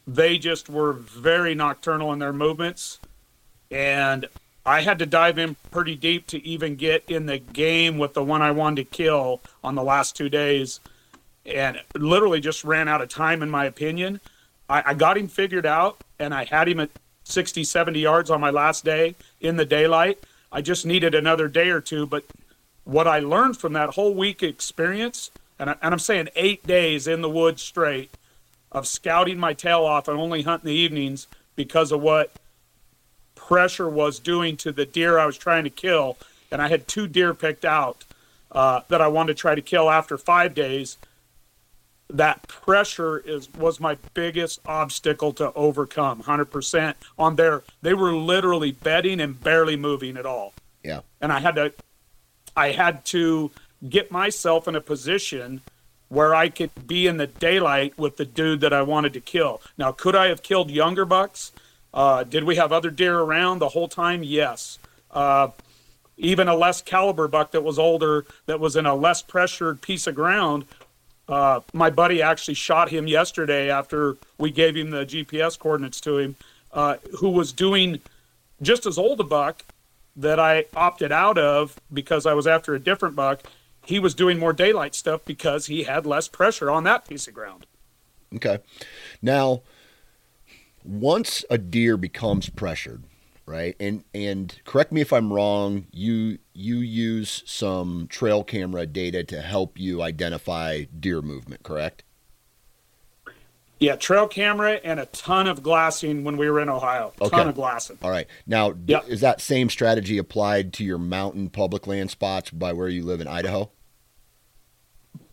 They 0.06 0.38
just 0.38 0.68
were 0.68 0.92
very 0.92 1.54
nocturnal 1.54 2.12
in 2.12 2.18
their 2.18 2.32
movements, 2.32 2.98
and 3.70 4.26
I 4.64 4.82
had 4.82 4.98
to 5.00 5.06
dive 5.06 5.38
in 5.38 5.56
pretty 5.70 5.94
deep 5.94 6.26
to 6.28 6.44
even 6.46 6.76
get 6.76 7.04
in 7.08 7.26
the 7.26 7.38
game 7.38 7.98
with 7.98 8.14
the 8.14 8.24
one 8.24 8.40
I 8.40 8.50
wanted 8.50 8.84
to 8.84 8.96
kill 8.96 9.40
on 9.62 9.74
the 9.74 9.82
last 9.82 10.16
two 10.16 10.28
days, 10.28 10.80
and 11.44 11.80
literally 11.94 12.40
just 12.40 12.64
ran 12.64 12.88
out 12.88 13.02
of 13.02 13.08
time, 13.08 13.42
in 13.42 13.50
my 13.50 13.64
opinion. 13.64 14.20
I, 14.68 14.82
I 14.86 14.94
got 14.94 15.18
him 15.18 15.28
figured 15.28 15.66
out, 15.66 16.02
and 16.18 16.32
I 16.34 16.44
had 16.44 16.68
him 16.68 16.80
at 16.80 16.90
60, 17.24 17.64
70 17.64 18.00
yards 18.00 18.30
on 18.30 18.40
my 18.40 18.50
last 18.50 18.84
day 18.84 19.14
in 19.40 19.56
the 19.56 19.64
daylight. 19.64 20.18
I 20.50 20.62
just 20.62 20.86
needed 20.86 21.14
another 21.14 21.48
day 21.48 21.68
or 21.68 21.80
two, 21.80 22.06
but 22.06 22.24
what 22.84 23.06
I 23.06 23.18
learned 23.18 23.58
from 23.58 23.74
that 23.74 23.90
whole 23.90 24.14
week 24.14 24.42
experience 24.42 25.30
and, 25.58 25.70
I, 25.70 25.76
and 25.82 25.92
I'm 25.92 25.98
saying 25.98 26.28
eight 26.36 26.66
days 26.66 27.06
in 27.06 27.22
the 27.22 27.30
woods 27.30 27.62
straight 27.62 28.10
of 28.70 28.86
scouting 28.86 29.38
my 29.38 29.54
tail 29.54 29.84
off 29.84 30.08
and 30.08 30.18
only 30.18 30.42
hunting 30.42 30.68
the 30.68 30.74
evenings 30.74 31.26
because 31.56 31.90
of 31.90 32.00
what 32.00 32.32
pressure 33.34 33.88
was 33.88 34.18
doing 34.18 34.56
to 34.58 34.72
the 34.72 34.84
deer 34.84 35.18
I 35.18 35.26
was 35.26 35.38
trying 35.38 35.64
to 35.64 35.70
kill. 35.70 36.18
And 36.52 36.60
I 36.60 36.68
had 36.68 36.86
two 36.86 37.06
deer 37.06 37.34
picked 37.34 37.64
out 37.64 38.04
uh, 38.52 38.80
that 38.88 39.00
I 39.00 39.08
wanted 39.08 39.36
to 39.36 39.40
try 39.40 39.54
to 39.54 39.62
kill 39.62 39.90
after 39.90 40.18
five 40.18 40.54
days. 40.54 40.98
That 42.10 42.48
pressure 42.48 43.18
is 43.18 43.52
was 43.52 43.80
my 43.80 43.98
biggest 44.14 44.60
obstacle 44.64 45.34
to 45.34 45.52
overcome. 45.52 46.20
Hundred 46.20 46.46
percent 46.46 46.96
on 47.18 47.36
their. 47.36 47.62
They 47.82 47.92
were 47.92 48.12
literally 48.12 48.72
bedding 48.72 49.20
and 49.20 49.38
barely 49.38 49.76
moving 49.76 50.16
at 50.16 50.24
all. 50.24 50.54
Yeah. 50.82 51.00
And 51.20 51.30
I 51.30 51.40
had 51.40 51.56
to, 51.56 51.72
I 52.56 52.70
had 52.70 53.04
to 53.06 53.50
get 53.86 54.10
myself 54.10 54.66
in 54.66 54.74
a 54.74 54.80
position 54.80 55.60
where 56.08 56.34
I 56.34 56.48
could 56.48 56.86
be 56.86 57.06
in 57.06 57.18
the 57.18 57.26
daylight 57.26 57.98
with 57.98 58.16
the 58.16 58.24
dude 58.24 58.60
that 58.60 58.72
I 58.72 58.82
wanted 58.82 59.12
to 59.12 59.20
kill. 59.20 59.60
Now, 59.76 59.92
could 59.92 60.16
I 60.16 60.28
have 60.28 60.42
killed 60.42 60.70
younger 60.70 61.04
bucks? 61.04 61.52
Uh, 61.92 62.24
did 62.24 62.44
we 62.44 62.56
have 62.56 62.72
other 62.72 62.90
deer 62.90 63.18
around 63.18 63.58
the 63.58 63.68
whole 63.68 63.88
time? 63.88 64.22
Yes. 64.22 64.78
Uh, 65.10 65.48
even 66.16 66.48
a 66.48 66.54
less 66.54 66.82
caliber 66.82 67.28
buck 67.28 67.52
that 67.52 67.62
was 67.62 67.78
older, 67.78 68.24
that 68.46 68.58
was 68.58 68.76
in 68.76 68.86
a 68.86 68.94
less 68.94 69.22
pressured 69.22 69.80
piece 69.80 70.06
of 70.06 70.14
ground. 70.14 70.64
Uh, 71.28 71.60
my 71.72 71.90
buddy 71.90 72.22
actually 72.22 72.54
shot 72.54 72.88
him 72.88 73.06
yesterday 73.06 73.70
after 73.70 74.16
we 74.38 74.50
gave 74.50 74.76
him 74.76 74.90
the 74.90 75.04
GPS 75.04 75.58
coordinates 75.58 76.00
to 76.00 76.18
him, 76.18 76.36
uh, 76.72 76.96
who 77.18 77.28
was 77.28 77.52
doing 77.52 78.00
just 78.62 78.86
as 78.86 78.98
old 78.98 79.20
a 79.20 79.24
buck 79.24 79.62
that 80.16 80.40
I 80.40 80.64
opted 80.74 81.12
out 81.12 81.38
of 81.38 81.78
because 81.92 82.26
I 82.26 82.34
was 82.34 82.46
after 82.46 82.74
a 82.74 82.80
different 82.80 83.14
buck 83.14 83.42
he 83.88 83.98
was 83.98 84.14
doing 84.14 84.38
more 84.38 84.52
daylight 84.52 84.94
stuff 84.94 85.24
because 85.24 85.64
he 85.64 85.84
had 85.84 86.04
less 86.04 86.28
pressure 86.28 86.70
on 86.70 86.84
that 86.84 87.08
piece 87.08 87.26
of 87.26 87.32
ground. 87.32 87.66
Okay. 88.34 88.58
Now, 89.22 89.62
once 90.84 91.42
a 91.48 91.56
deer 91.56 91.96
becomes 91.96 92.50
pressured, 92.50 93.04
right? 93.46 93.74
And 93.80 94.04
and 94.12 94.60
correct 94.66 94.92
me 94.92 95.00
if 95.00 95.10
I'm 95.10 95.32
wrong, 95.32 95.86
you 95.90 96.36
you 96.52 96.76
use 96.76 97.42
some 97.46 98.08
trail 98.10 98.44
camera 98.44 98.84
data 98.84 99.24
to 99.24 99.40
help 99.40 99.80
you 99.80 100.02
identify 100.02 100.84
deer 101.00 101.22
movement, 101.22 101.62
correct? 101.62 102.04
Yeah, 103.80 103.96
trail 103.96 104.28
camera 104.28 104.80
and 104.84 105.00
a 105.00 105.06
ton 105.06 105.46
of 105.46 105.62
glassing 105.62 106.24
when 106.24 106.36
we 106.36 106.50
were 106.50 106.60
in 106.60 106.68
Ohio. 106.68 107.14
A 107.22 107.24
okay. 107.24 107.36
ton 107.38 107.48
of 107.48 107.54
glassing. 107.54 107.96
All 108.02 108.10
right. 108.10 108.26
Now, 108.46 108.74
yep. 108.86 109.08
is 109.08 109.22
that 109.22 109.40
same 109.40 109.70
strategy 109.70 110.18
applied 110.18 110.74
to 110.74 110.84
your 110.84 110.98
mountain 110.98 111.48
public 111.48 111.86
land 111.86 112.10
spots 112.10 112.50
by 112.50 112.74
where 112.74 112.88
you 112.88 113.02
live 113.02 113.22
in 113.22 113.28
Idaho? 113.28 113.70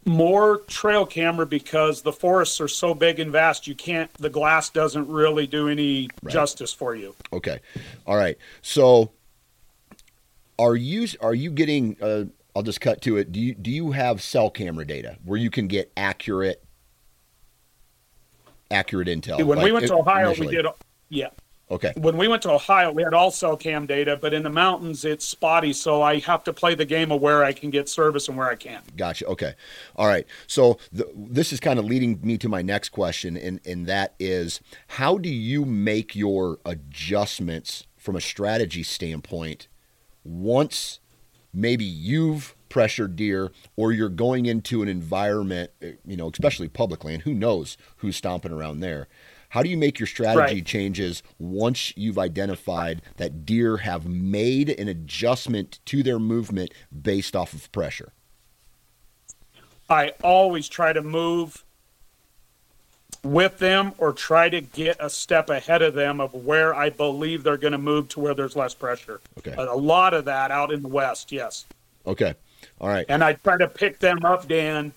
More 0.05 0.59
trail 0.67 1.05
camera 1.05 1.45
because 1.45 2.03
the 2.03 2.13
forests 2.13 2.62
are 2.62 2.67
so 2.67 2.93
big 2.93 3.19
and 3.19 3.31
vast 3.31 3.65
you 3.65 3.74
can't 3.74 4.13
the 4.15 4.29
glass 4.29 4.69
doesn't 4.69 5.07
really 5.07 5.47
do 5.47 5.67
any 5.67 6.09
right. 6.21 6.31
justice 6.31 6.71
for 6.71 6.95
you. 6.95 7.15
Okay. 7.33 7.59
All 8.05 8.15
right. 8.15 8.38
So 8.62 9.12
are 10.59 10.75
you 10.75 11.07
are 11.21 11.33
you 11.33 11.51
getting 11.51 11.97
uh, 12.01 12.25
i'll 12.55 12.63
just 12.63 12.81
cut 12.81 13.01
to 13.01 13.17
it. 13.17 13.31
Do 13.31 13.39
you 13.39 13.55
do 13.55 13.71
you 13.71 13.91
have 13.91 14.21
cell 14.21 14.50
camera 14.50 14.85
data 14.85 15.17
where 15.25 15.39
you 15.39 15.50
can 15.50 15.67
get 15.67 15.91
accurate 15.97 16.63
accurate 18.69 19.07
intel? 19.07 19.43
When 19.43 19.57
like, 19.57 19.65
we 19.65 19.71
went 19.71 19.88
to 19.88 19.95
ohio 19.95 20.27
initially? 20.27 20.47
we 20.47 20.55
did 20.55 20.65
yeah 21.09 21.29
Okay. 21.72 21.93
When 21.98 22.15
we 22.15 22.27
went 22.27 22.43
to 22.43 22.51
Ohio, 22.51 22.91
we 22.91 23.01
had 23.01 23.15
all 23.15 23.31
cell 23.31 23.57
cam 23.57 23.88
data, 23.88 24.17
but 24.22 24.34
in 24.34 24.43
the 24.43 24.51
mountains, 24.51 25.03
it's 25.03 25.25
spotty. 25.25 25.74
So 25.74 26.01
I 26.03 26.19
have 26.19 26.43
to 26.43 26.53
play 26.53 26.75
the 26.75 26.86
game 26.86 27.12
of 27.12 27.22
where 27.22 27.43
I 27.43 27.53
can 27.53 27.72
get 27.72 27.89
service 27.89 28.27
and 28.27 28.38
where 28.38 28.50
I 28.50 28.55
can't. 28.55 28.95
Gotcha. 28.95 29.25
Okay. 29.25 29.55
All 29.95 30.07
right. 30.07 30.27
So 30.45 30.77
the, 30.91 31.10
this 31.15 31.51
is 31.51 31.60
kind 31.60 31.79
of 31.79 31.86
leading 31.86 32.19
me 32.22 32.38
to 32.38 32.48
my 32.48 32.62
next 32.62 32.89
question, 32.89 33.36
and, 33.36 33.60
and 33.65 33.88
that 33.88 34.13
is 34.19 34.62
how 34.88 35.17
do 35.17 35.29
you 35.29 35.65
make 35.65 36.15
your 36.15 36.60
adjustments 36.65 37.88
from 37.98 38.15
a 38.15 38.22
strategy 38.22 38.84
standpoint 38.84 39.67
once 40.24 41.00
maybe 41.51 41.86
you've 41.86 42.55
pressured 42.69 43.15
deer 43.15 43.51
or 43.75 43.91
you're 43.91 44.10
going 44.10 44.45
into 44.45 44.84
an 44.84 44.88
environment, 44.88 45.72
you 46.05 46.17
know, 46.17 46.29
especially 46.29 46.67
public 46.67 47.03
land, 47.03 47.24
who 47.24 47.34
knows 47.34 47.77
who's 47.98 48.15
stomping 48.17 48.51
around 48.51 48.81
there? 48.81 49.07
How 49.50 49.64
do 49.64 49.70
you 49.70 49.78
make 49.78 50.00
your 50.00 50.08
strategy 50.08 50.56
right. 50.56 50.66
changes 50.66 51.24
once 51.40 51.96
you've 51.96 52.18
identified 52.18 53.02
that 53.18 53.46
deer 53.46 53.78
have 53.78 54.08
made 54.08 54.70
an 54.70 54.88
adjustment 54.88 55.80
to 55.86 56.04
their 56.04 56.20
movement 56.20 56.74
based 57.02 57.36
off 57.36 57.54
of 57.54 57.72
pressure? 57.72 58.12
I 59.90 60.14
always 60.24 60.68
try 60.68 60.94
to 60.94 61.02
move 61.02 61.64
with 63.24 63.58
them 63.58 63.94
or 63.98 64.14
try 64.14 64.50
to 64.50 64.62
get 64.62 64.98
a 65.00 65.10
step 65.10 65.50
ahead 65.50 65.82
of 65.82 65.94
them 65.94 66.22
of 66.22 66.34
where 66.34 66.75
I 66.75 66.90
believe 66.90 67.44
they're 67.44 67.58
going 67.58 67.72
to 67.72 67.78
move 67.78 68.10
to 68.10 68.20
where 68.20 68.34
there's 68.34 68.56
less 68.56 68.74
pressure. 68.74 69.20
Okay. 69.40 69.56
A 69.58 69.75
lot 69.75 70.14
of 70.14 70.25
that 70.25 70.52
out 70.52 70.72
in 70.72 70.82
the 70.82 70.88
west, 70.88 71.32
yes. 71.32 71.66
Okay. 72.06 72.36
All 72.80 72.90
right. 72.90 73.06
And 73.10 73.24
I 73.24 73.34
try 73.34 73.58
to 73.58 73.68
pick 73.68 74.00
them 74.00 74.24
up, 74.25 74.48
Dan, 74.48 74.94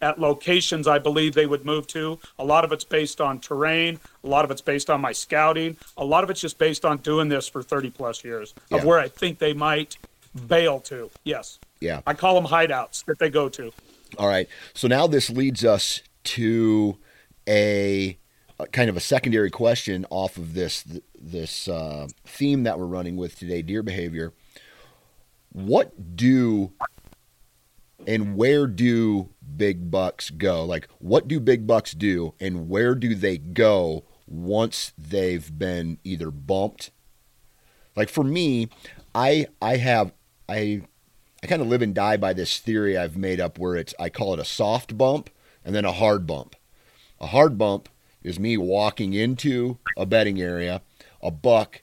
at 0.00 0.20
locations 0.20 0.86
I 0.86 0.98
believe 0.98 1.34
they 1.34 1.46
would 1.46 1.64
move 1.64 1.86
to. 1.88 2.18
A 2.38 2.44
lot 2.44 2.64
of 2.64 2.72
it's 2.72 2.84
based 2.84 3.20
on 3.20 3.40
terrain. 3.40 3.98
A 4.24 4.26
lot 4.28 4.44
of 4.44 4.50
it's 4.50 4.60
based 4.60 4.90
on 4.90 5.00
my 5.00 5.12
scouting. 5.12 5.76
A 5.96 6.04
lot 6.04 6.24
of 6.24 6.30
it's 6.30 6.40
just 6.40 6.58
based 6.58 6.84
on 6.84 6.98
doing 6.98 7.28
this 7.28 7.48
for 7.48 7.62
30 7.62 7.90
plus 7.90 8.24
years 8.24 8.54
of 8.70 8.84
where 8.84 8.98
I 8.98 9.08
think 9.08 9.38
they 9.38 9.52
might 9.52 9.98
bail 10.46 10.80
to. 10.80 11.10
Yes. 11.24 11.58
Yeah. 11.80 12.00
I 12.06 12.14
call 12.14 12.40
them 12.40 12.50
hideouts 12.50 13.04
that 13.06 13.18
they 13.18 13.30
go 13.30 13.48
to. 13.50 13.72
All 14.16 14.28
right. 14.28 14.48
So 14.74 14.88
now 14.88 15.06
this 15.06 15.30
leads 15.30 15.64
us 15.64 16.02
to 16.24 16.98
a, 17.48 18.18
a 18.58 18.66
kind 18.68 18.90
of 18.90 18.96
a 18.96 19.00
secondary 19.00 19.50
question 19.50 20.06
off 20.10 20.36
of 20.36 20.54
this 20.54 20.84
this 21.20 21.68
uh, 21.68 22.08
theme 22.24 22.62
that 22.62 22.78
we're 22.78 22.86
running 22.86 23.16
with 23.16 23.38
today, 23.38 23.62
deer 23.62 23.82
behavior. 23.82 24.32
What 25.52 26.16
do 26.16 26.72
and 28.06 28.36
where 28.36 28.66
do 28.66 29.30
big 29.56 29.90
bucks 29.90 30.30
go? 30.30 30.64
Like, 30.64 30.88
what 30.98 31.28
do 31.28 31.40
big 31.40 31.66
bucks 31.66 31.92
do, 31.92 32.34
and 32.40 32.68
where 32.68 32.94
do 32.94 33.14
they 33.14 33.38
go 33.38 34.04
once 34.26 34.92
they've 34.96 35.56
been 35.58 35.98
either 36.04 36.30
bumped? 36.30 36.90
Like 37.96 38.08
for 38.08 38.22
me, 38.22 38.68
I 39.14 39.46
I 39.60 39.76
have 39.78 40.12
I 40.48 40.82
I 41.42 41.46
kind 41.46 41.60
of 41.60 41.68
live 41.68 41.82
and 41.82 41.94
die 41.94 42.16
by 42.16 42.32
this 42.32 42.58
theory 42.58 42.96
I've 42.96 43.16
made 43.16 43.40
up 43.40 43.58
where 43.58 43.76
it's 43.76 43.94
I 43.98 44.08
call 44.08 44.34
it 44.34 44.40
a 44.40 44.44
soft 44.44 44.96
bump 44.96 45.30
and 45.64 45.74
then 45.74 45.84
a 45.84 45.92
hard 45.92 46.26
bump. 46.26 46.54
A 47.20 47.26
hard 47.26 47.58
bump 47.58 47.88
is 48.22 48.38
me 48.38 48.56
walking 48.56 49.14
into 49.14 49.78
a 49.96 50.06
bedding 50.06 50.40
area. 50.40 50.82
A 51.20 51.30
buck 51.30 51.82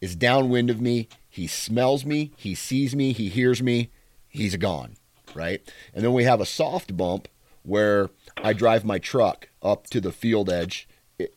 is 0.00 0.14
downwind 0.14 0.68
of 0.68 0.80
me. 0.80 1.08
He 1.28 1.46
smells 1.46 2.04
me, 2.04 2.32
he 2.36 2.54
sees 2.54 2.94
me, 2.94 3.12
he 3.12 3.28
hears 3.28 3.62
me, 3.62 3.90
he's 4.28 4.56
gone, 4.56 4.96
right? 5.34 5.60
And 5.94 6.04
then 6.04 6.12
we 6.12 6.24
have 6.24 6.40
a 6.40 6.46
soft 6.46 6.96
bump 6.96 7.28
where 7.62 8.10
I 8.38 8.52
drive 8.52 8.84
my 8.84 8.98
truck 8.98 9.48
up 9.62 9.86
to 9.88 10.00
the 10.00 10.12
field 10.12 10.50
edge 10.50 10.88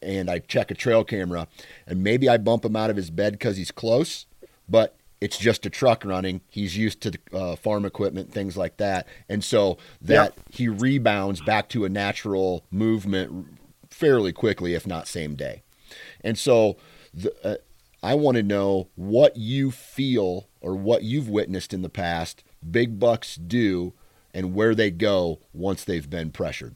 and 0.02 0.30
I 0.30 0.40
check 0.40 0.72
a 0.72 0.76
trail 0.76 1.04
camera 1.04 1.48
and 1.86 2.04
maybe 2.04 2.30
I 2.30 2.38
bump 2.38 2.64
him 2.64 2.76
out 2.76 2.90
of 2.90 2.96
his 2.96 3.10
bed 3.10 3.34
because 3.34 3.58
he's 3.58 3.72
close, 3.72 4.26
but 4.70 4.96
it's 5.20 5.38
just 5.38 5.66
a 5.66 5.70
truck 5.70 6.04
running. 6.06 6.42
He's 6.50 6.78
used 6.78 7.02
to 7.02 7.12
the 7.12 7.20
uh, 7.34 7.56
farm 7.56 7.86
equipment, 7.86 8.32
things 8.32 8.58
like 8.58 8.78
that. 8.78 9.08
And 9.30 9.44
so 9.44 9.78
that 10.02 10.34
yep. 10.36 10.40
he 10.50 10.68
rebounds 10.68 11.42
back 11.42 11.70
to 11.70 11.86
a 11.86 11.90
natural 11.90 12.66
movement 12.72 13.58
fairly 13.90 14.34
quickly, 14.34 14.74
if 14.74 14.86
not 14.86 15.08
same 15.08 15.36
day. 15.36 15.64
And 16.22 16.38
so 16.38 16.78
the, 17.14 17.34
uh, 17.44 17.56
I 18.02 18.16
want 18.16 18.36
to 18.36 18.44
know 18.44 18.90
what 18.96 19.38
you 19.38 19.72
feel 19.72 20.50
or 20.60 20.76
what 20.76 21.04
you've 21.04 21.30
witnessed 21.30 21.74
in 21.74 21.84
the 21.84 21.90
past 21.90 22.44
big 22.72 23.00
bucks 23.00 23.36
do 23.36 23.94
and 24.34 24.54
where 24.54 24.74
they 24.74 24.92
go 24.92 25.40
once 25.54 25.84
they've 25.84 26.10
been 26.10 26.32
pressured. 26.32 26.76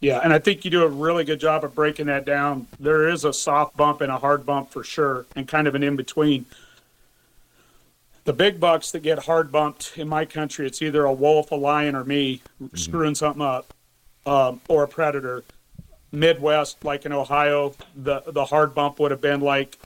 Yeah, 0.00 0.20
and 0.24 0.32
I 0.32 0.38
think 0.38 0.64
you 0.64 0.70
do 0.70 0.82
a 0.82 0.88
really 0.88 1.24
good 1.24 1.40
job 1.40 1.62
of 1.62 1.74
breaking 1.74 2.06
that 2.06 2.24
down. 2.24 2.66
There 2.78 3.08
is 3.08 3.24
a 3.26 3.34
soft 3.34 3.76
bump 3.76 4.00
and 4.00 4.10
a 4.10 4.16
hard 4.16 4.46
bump 4.46 4.70
for 4.70 4.82
sure, 4.82 5.26
and 5.36 5.46
kind 5.46 5.68
of 5.68 5.74
an 5.74 5.82
in 5.82 5.96
between. 5.96 6.46
The 8.24 8.32
big 8.32 8.58
bucks 8.58 8.92
that 8.92 9.00
get 9.00 9.18
hard 9.20 9.52
bumped 9.52 9.92
in 9.96 10.08
my 10.08 10.24
country, 10.24 10.66
it's 10.66 10.80
either 10.80 11.04
a 11.04 11.12
wolf, 11.12 11.50
a 11.50 11.54
lion, 11.54 11.94
or 11.94 12.04
me 12.04 12.40
mm-hmm. 12.62 12.76
screwing 12.76 13.14
something 13.14 13.42
up, 13.42 13.74
um, 14.24 14.62
or 14.68 14.84
a 14.84 14.88
predator. 14.88 15.44
Midwest, 16.12 16.82
like 16.82 17.04
in 17.04 17.12
Ohio, 17.12 17.74
the 17.94 18.22
the 18.26 18.44
hard 18.44 18.74
bump 18.74 18.98
would 19.00 19.10
have 19.10 19.20
been 19.20 19.40
like 19.40 19.78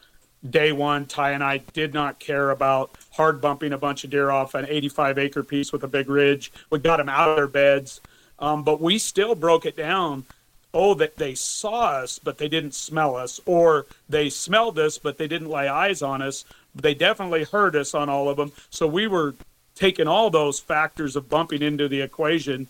day 0.48 0.70
one. 0.72 1.06
Ty 1.06 1.32
and 1.32 1.42
I 1.42 1.58
did 1.58 1.92
not 1.92 2.18
care 2.18 2.50
about 2.50 2.92
hard 3.10 3.40
bumping 3.40 3.72
a 3.72 3.78
bunch 3.78 4.04
of 4.04 4.10
deer 4.10 4.30
off 4.30 4.54
an 4.54 4.64
85 4.68 5.18
acre 5.18 5.42
piece 5.42 5.72
with 5.72 5.82
a 5.84 5.88
big 5.88 6.08
ridge. 6.08 6.52
We 6.70 6.78
got 6.78 6.98
them 6.98 7.08
out 7.08 7.28
of 7.30 7.36
their 7.36 7.48
beds 7.48 8.00
um, 8.38 8.62
but 8.62 8.80
we 8.80 8.98
still 8.98 9.34
broke 9.34 9.66
it 9.66 9.76
down. 9.76 10.24
Oh, 10.72 10.94
that 10.94 11.16
they 11.16 11.36
saw 11.36 12.00
us, 12.00 12.18
but 12.18 12.38
they 12.38 12.48
didn't 12.48 12.74
smell 12.74 13.14
us, 13.14 13.40
or 13.46 13.86
they 14.08 14.28
smelled 14.28 14.76
us, 14.78 14.98
but 14.98 15.18
they 15.18 15.28
didn't 15.28 15.48
lay 15.48 15.68
eyes 15.68 16.02
on 16.02 16.20
us. 16.20 16.44
They 16.74 16.94
definitely 16.94 17.44
heard 17.44 17.76
us 17.76 17.94
on 17.94 18.08
all 18.08 18.28
of 18.28 18.36
them. 18.36 18.50
So 18.70 18.88
we 18.88 19.06
were 19.06 19.36
taking 19.76 20.08
all 20.08 20.30
those 20.30 20.58
factors 20.58 21.14
of 21.14 21.28
bumping 21.28 21.62
into 21.62 21.88
the 21.88 22.00
equation. 22.00 22.66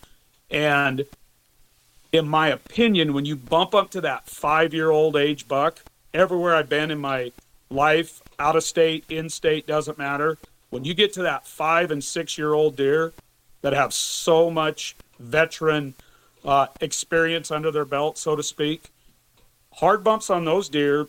And 0.50 1.06
in 2.12 2.28
my 2.28 2.48
opinion, 2.48 3.14
when 3.14 3.24
you 3.24 3.36
bump 3.36 3.74
up 3.74 3.90
to 3.90 4.00
that 4.02 4.26
five 4.26 4.74
year 4.74 4.90
old 4.90 5.16
age 5.16 5.48
buck, 5.48 5.80
everywhere 6.12 6.54
I've 6.54 6.68
been 6.68 6.90
in 6.90 6.98
my 6.98 7.32
life, 7.70 8.22
out 8.38 8.56
of 8.56 8.64
state, 8.64 9.04
in 9.08 9.28
state, 9.28 9.66
doesn't 9.66 9.98
matter. 9.98 10.38
When 10.70 10.84
you 10.84 10.94
get 10.94 11.12
to 11.14 11.22
that 11.22 11.46
five 11.46 11.90
and 11.90 12.02
six 12.02 12.36
year 12.36 12.52
old 12.52 12.76
deer 12.76 13.12
that 13.62 13.72
have 13.72 13.94
so 13.94 14.50
much 14.50 14.96
veteran 15.18 15.94
uh, 16.44 16.66
experience 16.80 17.50
under 17.50 17.70
their 17.70 17.84
belt, 17.84 18.18
so 18.18 18.36
to 18.36 18.42
speak. 18.42 18.90
Hard 19.74 20.04
bumps 20.04 20.30
on 20.30 20.44
those 20.44 20.68
deer 20.68 21.08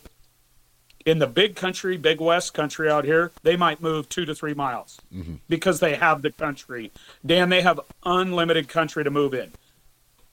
in 1.06 1.20
the 1.20 1.28
big 1.28 1.56
country, 1.56 1.98
big 1.98 2.20
West 2.20 2.54
country 2.54 2.90
out 2.90 3.06
here, 3.06 3.32
they 3.44 3.56
might 3.56 3.82
move 3.82 4.10
two 4.10 4.26
to 4.26 4.34
three 4.34 4.56
miles 4.56 5.00
mm-hmm. 5.14 5.36
because 5.48 5.80
they 5.80 5.96
have 5.96 6.24
the 6.24 6.32
country. 6.32 6.92
Dan, 7.24 7.50
they 7.50 7.62
have 7.62 7.80
unlimited 8.04 8.68
country 8.68 9.04
to 9.04 9.12
move 9.12 9.34
in. 9.34 9.52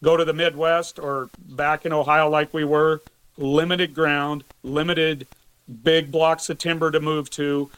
Go 0.03 0.17
to 0.17 0.25
the 0.25 0.33
Midwest 0.33 0.99
or 0.99 1.29
back 1.39 1.85
in 1.85 1.93
Ohio, 1.93 2.29
like 2.29 2.53
we 2.55 2.65
were, 2.65 3.03
limited 3.37 3.95
ground, 3.95 4.45
limited 4.63 5.27
big 5.83 6.11
blocks 6.11 6.49
of 6.49 6.59
timber 6.59 6.91
to 6.91 7.01
move 7.01 7.29
to. 7.31 7.71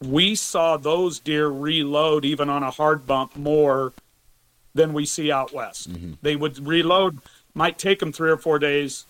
We 0.00 0.34
saw 0.34 0.76
those 0.76 1.20
deer 1.20 1.48
reload 1.48 2.24
even 2.24 2.50
on 2.50 2.62
a 2.62 2.70
hard 2.70 3.06
bump 3.06 3.36
more 3.36 3.92
than 4.74 4.92
we 4.92 5.04
see 5.04 5.32
out 5.32 5.52
west. 5.52 5.92
Mm-hmm. 5.92 6.14
They 6.22 6.36
would 6.36 6.58
reload, 6.66 7.18
might 7.54 7.78
take 7.78 7.98
them 7.98 8.12
three 8.12 8.30
or 8.30 8.36
four 8.36 8.58
days 8.58 9.06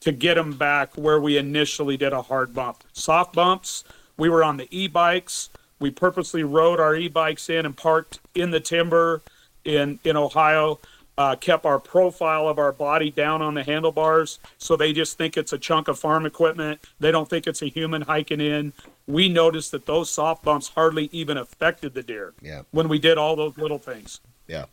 to 0.00 0.12
get 0.12 0.34
them 0.34 0.52
back 0.56 0.94
where 0.96 1.20
we 1.20 1.38
initially 1.38 1.96
did 1.96 2.12
a 2.12 2.22
hard 2.22 2.52
bump. 2.52 2.84
Soft 2.92 3.34
bumps, 3.34 3.84
we 4.16 4.28
were 4.28 4.44
on 4.44 4.56
the 4.56 4.68
e 4.70 4.86
bikes. 4.86 5.50
We 5.80 5.90
purposely 5.90 6.44
rode 6.44 6.80
our 6.80 6.94
e 6.94 7.08
bikes 7.08 7.48
in 7.48 7.66
and 7.66 7.76
parked 7.76 8.20
in 8.34 8.50
the 8.50 8.60
timber 8.60 9.22
in, 9.64 9.98
in 10.04 10.16
Ohio. 10.16 10.78
Uh, 11.16 11.36
kept 11.36 11.64
our 11.64 11.78
profile 11.78 12.48
of 12.48 12.58
our 12.58 12.72
body 12.72 13.08
down 13.08 13.40
on 13.40 13.54
the 13.54 13.62
handlebars 13.62 14.40
so 14.58 14.74
they 14.74 14.92
just 14.92 15.16
think 15.16 15.36
it's 15.36 15.52
a 15.52 15.58
chunk 15.58 15.86
of 15.86 15.96
farm 15.96 16.26
equipment. 16.26 16.80
They 16.98 17.12
don't 17.12 17.30
think 17.30 17.46
it's 17.46 17.62
a 17.62 17.66
human 17.66 18.02
hiking 18.02 18.40
in. 18.40 18.72
We 19.06 19.28
noticed 19.28 19.70
that 19.70 19.86
those 19.86 20.10
soft 20.10 20.42
bumps 20.42 20.68
hardly 20.70 21.08
even 21.12 21.36
affected 21.36 21.94
the 21.94 22.02
deer 22.02 22.34
yeah. 22.42 22.62
when 22.72 22.88
we 22.88 22.98
did 22.98 23.16
all 23.16 23.36
those 23.36 23.56
little 23.56 23.78
things. 23.78 24.20
Yeah. 24.46 24.66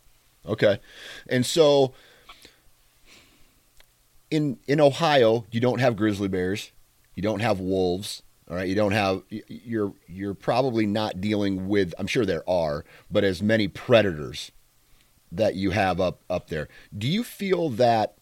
Okay. 0.46 0.80
And 1.28 1.44
so 1.46 1.94
in 4.30 4.58
in 4.66 4.80
Ohio, 4.80 5.46
you 5.50 5.60
don't 5.60 5.80
have 5.80 5.96
grizzly 5.96 6.28
bears, 6.28 6.72
you 7.14 7.22
don't 7.22 7.40
have 7.40 7.60
wolves, 7.60 8.22
all 8.48 8.56
right? 8.56 8.68
You 8.68 8.74
don't 8.74 8.92
have 8.92 9.22
you're 9.28 9.92
you're 10.06 10.34
probably 10.34 10.86
not 10.86 11.20
dealing 11.20 11.68
with 11.68 11.94
I'm 11.98 12.06
sure 12.06 12.24
there 12.24 12.48
are, 12.48 12.84
but 13.10 13.24
as 13.24 13.42
many 13.42 13.68
predators 13.68 14.50
that 15.30 15.54
you 15.54 15.70
have 15.70 16.00
up 16.00 16.22
up 16.28 16.48
there. 16.48 16.68
Do 16.96 17.08
you 17.08 17.24
feel 17.24 17.68
that 17.70 18.14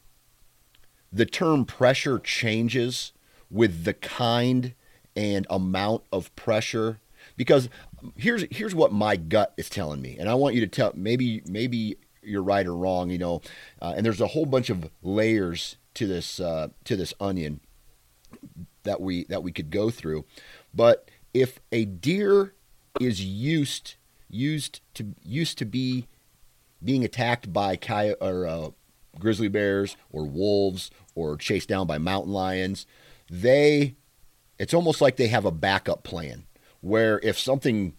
the 1.12 1.26
term 1.26 1.64
pressure 1.64 2.18
changes 2.18 3.12
with 3.50 3.84
the 3.84 3.94
kind 3.94 4.74
and 5.16 5.46
amount 5.50 6.04
of 6.12 6.34
pressure 6.36 7.00
because 7.36 7.68
here's 8.16 8.44
here's 8.50 8.74
what 8.74 8.92
my 8.92 9.16
gut 9.16 9.54
is 9.56 9.68
telling 9.68 10.00
me, 10.00 10.16
and 10.18 10.28
I 10.28 10.34
want 10.34 10.54
you 10.54 10.60
to 10.62 10.66
tell 10.66 10.92
maybe 10.94 11.42
maybe 11.46 11.96
you're 12.22 12.42
right 12.42 12.66
or 12.66 12.74
wrong, 12.74 13.10
you 13.10 13.18
know. 13.18 13.42
Uh, 13.80 13.94
and 13.96 14.04
there's 14.04 14.20
a 14.20 14.28
whole 14.28 14.46
bunch 14.46 14.70
of 14.70 14.90
layers 15.02 15.76
to 15.94 16.06
this 16.06 16.40
uh, 16.40 16.68
to 16.84 16.96
this 16.96 17.14
onion 17.20 17.60
that 18.82 19.00
we 19.00 19.24
that 19.24 19.42
we 19.42 19.52
could 19.52 19.70
go 19.70 19.90
through. 19.90 20.24
But 20.74 21.10
if 21.34 21.60
a 21.72 21.84
deer 21.84 22.54
is 23.00 23.24
used 23.24 23.94
used 24.28 24.80
to 24.94 25.14
used 25.22 25.58
to 25.58 25.64
be 25.64 26.06
being 26.82 27.04
attacked 27.04 27.52
by 27.52 27.78
or 28.20 28.46
uh, 28.46 28.70
grizzly 29.18 29.48
bears 29.48 29.96
or 30.10 30.24
wolves 30.24 30.90
or 31.14 31.36
chased 31.36 31.68
down 31.68 31.86
by 31.86 31.98
mountain 31.98 32.32
lions, 32.32 32.86
they 33.30 33.96
it's 34.58 34.74
almost 34.74 35.00
like 35.00 35.16
they 35.16 35.28
have 35.28 35.44
a 35.44 35.50
backup 35.50 36.02
plan 36.02 36.44
where 36.80 37.20
if 37.22 37.38
something 37.38 37.94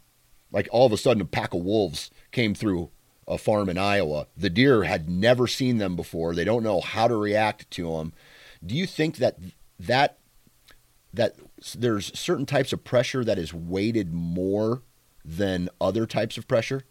like 0.51 0.67
all 0.71 0.85
of 0.85 0.91
a 0.91 0.97
sudden 0.97 1.21
a 1.21 1.25
pack 1.25 1.53
of 1.53 1.61
wolves 1.61 2.11
came 2.31 2.53
through 2.53 2.89
a 3.27 3.37
farm 3.37 3.69
in 3.69 3.77
Iowa, 3.77 4.27
the 4.35 4.49
deer 4.49 4.83
had 4.83 5.09
never 5.09 5.47
seen 5.47 5.77
them 5.77 5.95
before. 5.95 6.35
They 6.35 6.43
don't 6.43 6.63
know 6.63 6.81
how 6.81 7.07
to 7.07 7.15
react 7.15 7.69
to 7.71 7.97
them. 7.97 8.13
Do 8.65 8.75
you 8.75 8.85
think 8.85 9.17
that 9.17 9.37
that 9.79 10.17
that 11.13 11.35
there's 11.77 12.17
certain 12.17 12.45
types 12.45 12.73
of 12.73 12.83
pressure 12.83 13.23
that 13.23 13.37
is 13.37 13.53
weighted 13.53 14.13
more 14.13 14.81
than 15.23 15.69
other 15.79 16.05
types 16.05 16.37
of 16.37 16.47
pressure? 16.47 16.83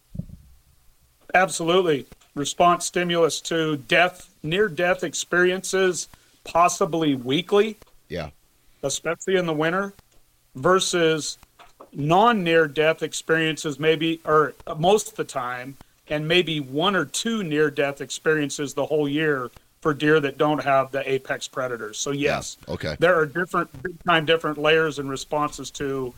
Absolutely. 1.35 2.07
Response 2.35 2.87
stimulus 2.87 3.41
to 3.43 3.77
death, 3.77 4.31
near 4.43 4.69
death 4.69 5.03
experiences, 5.03 6.09
possibly 6.45 7.15
weekly. 7.15 7.79
Yeah. 8.09 8.31
Especially 8.83 9.37
in 9.37 9.47
the 9.47 9.53
winter 9.53 9.93
versus 10.55 11.39
non 11.93 12.43
near 12.45 12.67
death 12.67 13.03
experiences, 13.03 13.79
maybe, 13.79 14.21
or 14.25 14.55
most 14.79 15.09
of 15.09 15.15
the 15.17 15.25
time, 15.25 15.77
and 16.09 16.27
maybe 16.27 16.61
one 16.61 16.95
or 16.97 17.05
two 17.05 17.43
near 17.43 17.71
death 17.71 18.01
experiences 18.01 18.75
the 18.75 18.87
whole 18.87 19.09
year 19.09 19.51
for 19.81 19.95
deer 19.95 20.21
that 20.21 20.37
don't 20.37 20.63
have 20.63 20.91
the 20.91 21.11
apex 21.11 21.49
predators. 21.49 21.99
So 21.99 22.11
yes, 22.11 22.59
Yeah, 22.67 22.75
okay. 22.75 22.97
there 22.99 23.15
are 23.19 23.25
different 23.27 23.83
big 23.83 24.03
time 24.05 24.27
different 24.27 24.59
layers 24.59 24.99
and 24.99 25.09
responses 25.09 25.71
to 25.73 26.13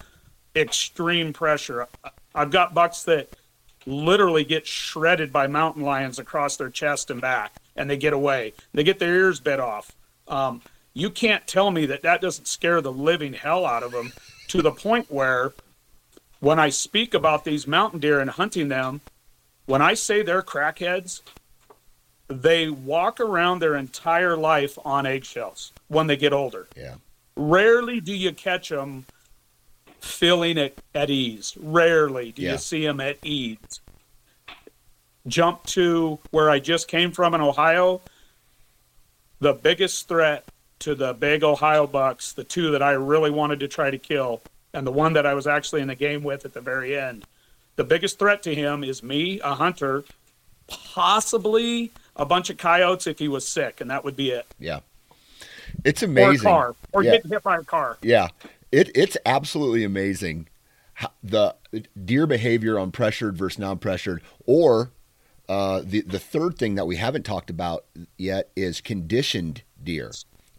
extreme 0.57 1.33
pressure. 1.33 1.87
I've 2.35 2.51
got 2.51 2.75
bucks 2.75 3.05
that 3.05 3.29
literally 3.87 4.45
get 4.45 4.67
shredded 4.67 5.33
by 5.33 5.47
mountain 5.47 5.83
lions 5.83 6.19
across 6.19 6.57
their 6.57 6.71
chest 6.71 7.11
and 7.11 7.21
back, 7.21 7.55
and 7.77 7.89
they 7.89 7.97
get 7.97 8.13
away. 8.13 8.53
They 8.73 8.85
get 8.85 8.99
their 8.99 9.15
ears 9.15 9.41
bit 9.41 9.61
off. 9.61 9.93
Um, 10.29 10.63
you 10.95 11.11
can't 11.11 11.47
tell 11.47 11.71
me 11.71 11.87
that 11.87 12.03
that 12.03 12.21
doesn't 12.21 12.47
scare 12.47 12.81
the 12.81 12.93
living 12.93 13.33
hell 13.33 13.65
out 13.65 13.83
of 13.83 13.93
them 13.93 14.13
to 14.49 14.63
the 14.63 14.71
point 14.73 15.11
where 15.11 15.53
when 16.41 16.59
I 16.59 16.69
speak 16.71 17.15
about 17.15 17.45
these 17.45 17.67
mountain 17.67 18.01
deer 18.01 18.21
and 18.21 18.31
hunting 18.31 18.69
them, 18.69 19.01
when 19.67 19.81
I 19.81 19.95
say 19.95 20.23
they're 20.23 20.43
crackheads, 20.43 21.21
they 22.29 22.69
walk 22.69 23.21
around 23.21 23.61
their 23.61 23.77
entire 23.77 24.37
life 24.37 24.79
on 24.85 25.07
eggshells 25.07 25.73
when 25.89 26.07
they 26.07 26.17
get 26.17 26.33
older. 26.33 26.67
Yeah. 26.77 26.97
Rarely 27.37 28.01
do 28.01 28.15
you 28.15 28.33
catch 28.33 28.69
them 28.71 29.05
feeling 30.01 30.59
at, 30.59 30.75
at 30.95 31.11
ease. 31.11 31.57
Rarely 31.61 32.33
do 32.33 32.43
Yeah. 32.43 32.53
you 32.53 32.59
see 32.59 32.85
them 32.85 33.01
at 33.01 33.19
ease. 33.25 33.81
Jump 35.29 35.65
to 35.67 36.19
where 36.31 36.51
I 36.51 36.59
just 36.59 36.89
came 36.89 37.13
from 37.13 37.35
in 37.35 37.41
Ohio. 37.41 38.01
The 39.39 39.53
biggest 39.53 40.09
threat 40.09 40.45
to 40.83 40.95
the 40.95 41.15
big 41.15 41.43
Ohio 41.45 41.87
bucks, 41.87 42.33
the 42.33 42.45
two 42.45 42.71
that 42.73 42.83
I 42.83 42.93
really 42.93 43.31
wanted 43.31 43.61
to 43.61 43.69
try 43.69 43.91
to 43.91 43.99
kill, 43.99 44.43
and 44.75 44.87
the 44.87 44.93
one 44.93 45.13
that 45.15 45.27
I 45.27 45.35
was 45.35 45.47
actually 45.47 45.81
in 45.81 45.89
the 45.89 45.95
game 45.95 46.23
with 46.23 46.45
at 46.45 46.55
the 46.55 46.61
very 46.61 46.99
end. 46.99 47.25
The 47.77 47.85
biggest 47.85 48.19
threat 48.19 48.43
to 48.45 48.55
him 48.55 48.85
is 48.85 49.03
me, 49.03 49.41
a 49.41 49.55
hunter, 49.55 50.05
possibly 50.69 51.91
a 52.17 52.25
bunch 52.25 52.51
of 52.51 52.59
coyotes 52.59 53.07
if 53.07 53.19
he 53.19 53.29
was 53.29 53.47
sick, 53.47 53.81
and 53.81 53.91
that 53.91 54.05
would 54.05 54.17
be 54.17 54.31
it. 54.31 54.47
Yeah. 54.59 54.81
It's 55.85 56.03
Or 56.03 56.07
amazing. 56.07 56.41
a 56.47 56.51
car, 56.51 56.75
or 56.93 57.03
yeah. 57.03 57.13
getting 57.13 57.31
hit 57.31 57.43
by 57.43 57.57
a 57.57 57.65
car. 57.65 57.97
Yeah, 58.03 58.29
it 58.71 58.91
it's 58.95 59.17
absolutely 59.25 59.85
amazing 59.85 60.49
the 61.23 61.55
deer 62.05 62.27
behavior 62.27 62.79
on 62.79 62.91
pressured 62.93 63.37
versus 63.37 63.59
non-pressured, 63.59 64.23
or 64.47 64.91
uh, 65.49 65.83
the 65.85 66.03
the 66.03 66.19
third 66.19 66.59
thing 66.59 66.75
that 66.75 66.87
we 66.87 66.97
haven't 66.97 67.25
talked 67.25 67.51
about 67.51 67.87
yet 68.19 68.51
is 68.57 68.81
conditioned 68.81 69.63
deer. 69.83 70.13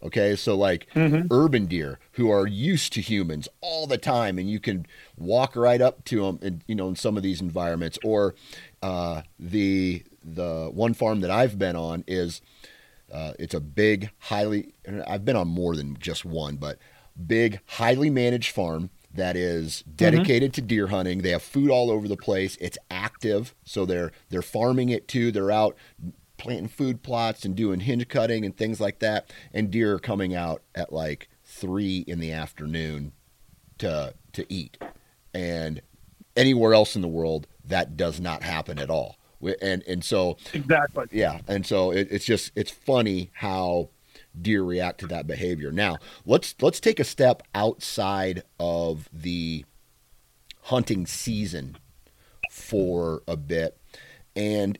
Okay, 0.04 0.36
so 0.36 0.54
like 0.54 0.86
urban 1.30 1.66
deer 1.66 1.98
who 2.12 2.30
are 2.30 2.46
used 2.46 2.92
to 2.92 3.00
humans 3.00 3.48
all 3.62 3.86
the 3.86 3.96
time, 3.96 4.38
and 4.38 4.50
you 4.50 4.60
can 4.60 4.86
walk 5.16 5.56
right 5.56 5.80
up 5.80 6.04
to 6.06 6.22
them, 6.22 6.38
and 6.42 6.62
you 6.66 6.74
know, 6.74 6.88
in 6.88 6.96
some 6.96 7.16
of 7.16 7.22
these 7.22 7.40
environments, 7.40 7.98
or 8.04 8.34
uh, 8.82 9.22
the 9.38 10.02
the 10.22 10.70
one 10.72 10.92
farm 10.94 11.20
that 11.20 11.30
I've 11.30 11.58
been 11.58 11.76
on 11.76 12.04
is 12.06 12.42
uh, 13.12 13.32
it's 13.38 13.54
a 13.54 13.60
big, 13.60 14.10
highly. 14.18 14.74
I've 15.06 15.24
been 15.24 15.36
on 15.36 15.48
more 15.48 15.76
than 15.76 15.96
just 15.98 16.24
one, 16.24 16.56
but 16.56 16.78
big, 17.26 17.60
highly 17.66 18.10
managed 18.10 18.50
farm 18.50 18.90
that 19.14 19.36
is 19.36 19.82
dedicated 19.82 20.52
to 20.54 20.60
deer 20.60 20.88
hunting. 20.88 21.22
They 21.22 21.30
have 21.30 21.42
food 21.42 21.70
all 21.70 21.90
over 21.90 22.08
the 22.08 22.16
place. 22.16 22.56
It's 22.60 22.76
active, 22.90 23.54
so 23.64 23.86
they're 23.86 24.10
they're 24.30 24.42
farming 24.42 24.88
it 24.88 25.06
too. 25.08 25.30
They're 25.30 25.52
out 25.52 25.76
planting 26.36 26.68
food 26.68 27.02
plots 27.02 27.44
and 27.44 27.54
doing 27.54 27.80
hinge 27.80 28.08
cutting 28.08 28.44
and 28.44 28.56
things 28.56 28.80
like 28.80 28.98
that. 29.00 29.32
And 29.52 29.70
deer 29.70 29.94
are 29.94 29.98
coming 29.98 30.34
out 30.34 30.62
at 30.74 30.92
like 30.92 31.28
three 31.44 32.04
in 32.06 32.18
the 32.20 32.32
afternoon 32.32 33.12
to 33.78 34.14
to 34.32 34.52
eat. 34.52 34.78
And 35.32 35.80
anywhere 36.36 36.74
else 36.74 36.96
in 36.96 37.02
the 37.02 37.08
world, 37.08 37.46
that 37.64 37.96
does 37.96 38.20
not 38.20 38.42
happen 38.42 38.78
at 38.78 38.90
all. 38.90 39.16
And 39.60 39.82
and 39.86 40.02
so 40.04 40.36
Exactly. 40.52 41.06
yeah, 41.12 41.40
and 41.46 41.66
so 41.66 41.90
it, 41.90 42.08
it's 42.10 42.24
just 42.24 42.50
it's 42.56 42.70
funny 42.70 43.30
how 43.34 43.90
deer 44.40 44.62
react 44.62 45.00
to 45.00 45.06
that 45.08 45.26
behavior. 45.26 45.70
Now 45.70 45.98
let's 46.24 46.54
let's 46.62 46.80
take 46.80 46.98
a 46.98 47.04
step 47.04 47.42
outside 47.54 48.42
of 48.58 49.08
the 49.12 49.64
hunting 50.62 51.06
season 51.06 51.76
for 52.50 53.22
a 53.28 53.36
bit, 53.36 53.76
and 54.34 54.78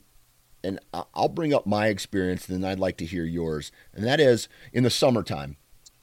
and 0.65 0.81
I- 0.93 1.05
I'll 1.15 1.29
bring 1.29 1.55
up 1.55 1.67
my 1.67 1.89
experience, 1.89 2.49
and 2.49 2.63
then 2.63 2.71
I'd 2.71 2.79
like 2.81 2.97
to 2.99 3.07
hear 3.07 3.25
yours, 3.25 3.71
and 3.93 4.05
that 4.05 4.21
is 4.21 4.49
in 4.73 4.83
the 4.83 4.91
summertime, 4.91 5.57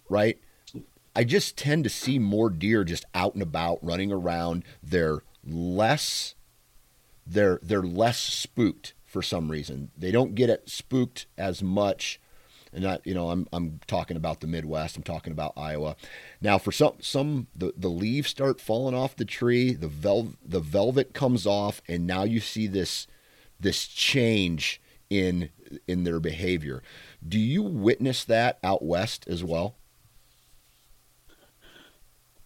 right? 0.10 0.40
I 1.16 1.26
just 1.26 1.58
tend 1.58 1.84
to 1.84 1.90
see 1.90 2.20
more 2.20 2.50
deer 2.50 2.84
just 2.86 3.04
out 3.14 3.34
and 3.34 3.44
about, 3.44 3.84
running 3.84 4.12
around. 4.12 4.64
They're 4.82 5.24
less 5.46 6.36
they're 7.26 7.60
they're 7.62 7.82
less 7.82 8.20
spooked 8.20 8.94
for 9.06 9.22
some 9.22 9.52
reason. 9.52 9.92
They 9.98 10.12
don't 10.12 10.36
get 10.36 10.50
it 10.50 10.70
spooked 10.70 11.28
as 11.38 11.62
much. 11.62 12.20
And 12.74 12.86
that 12.86 13.06
you 13.06 13.14
know, 13.14 13.32
I'm 13.32 13.48
I'm 13.52 13.82
talking 13.88 14.16
about 14.16 14.40
the 14.40 14.48
Midwest. 14.48 14.96
I'm 14.96 15.04
talking 15.04 15.34
about 15.34 15.54
Iowa. 15.58 15.98
Now, 16.40 16.58
for 16.58 16.72
some 16.72 16.94
some 17.02 17.48
the, 17.54 17.74
the 17.76 17.90
leaves 17.90 18.30
start 18.30 18.62
falling 18.62 18.96
off 18.96 19.16
the 19.16 19.26
tree. 19.26 19.74
The 19.74 19.90
vel 19.90 20.34
the 20.44 20.62
velvet 20.62 21.14
comes 21.14 21.46
off, 21.46 21.82
and 21.88 22.08
now 22.08 22.24
you 22.24 22.40
see 22.40 22.68
this 22.68 23.08
this 23.62 23.86
change 23.88 24.82
in 25.10 25.50
in 25.88 26.04
their 26.04 26.20
behavior. 26.20 26.82
Do 27.28 27.40
you 27.40 27.64
witness 27.64 28.24
that 28.26 28.60
out 28.64 28.84
west 28.84 29.28
as 29.28 29.44
well? 29.44 29.76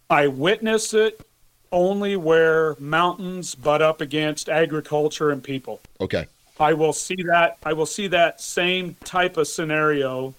I 0.08 0.28
witness 0.28 0.94
it 0.94 1.20
only 1.72 2.16
where 2.16 2.76
mountains 2.78 3.54
butt 3.54 3.82
up 3.82 4.00
against 4.00 4.48
agriculture 4.48 5.30
and 5.30 5.42
people. 5.42 5.80
Okay. 6.00 6.26
I 6.58 6.72
will 6.72 6.92
see 6.92 7.16
that. 7.28 7.58
I 7.64 7.72
will 7.72 7.86
see 7.86 8.06
that 8.08 8.40
same 8.40 8.96
type 9.04 9.36
of 9.36 9.48
scenario 9.48 10.34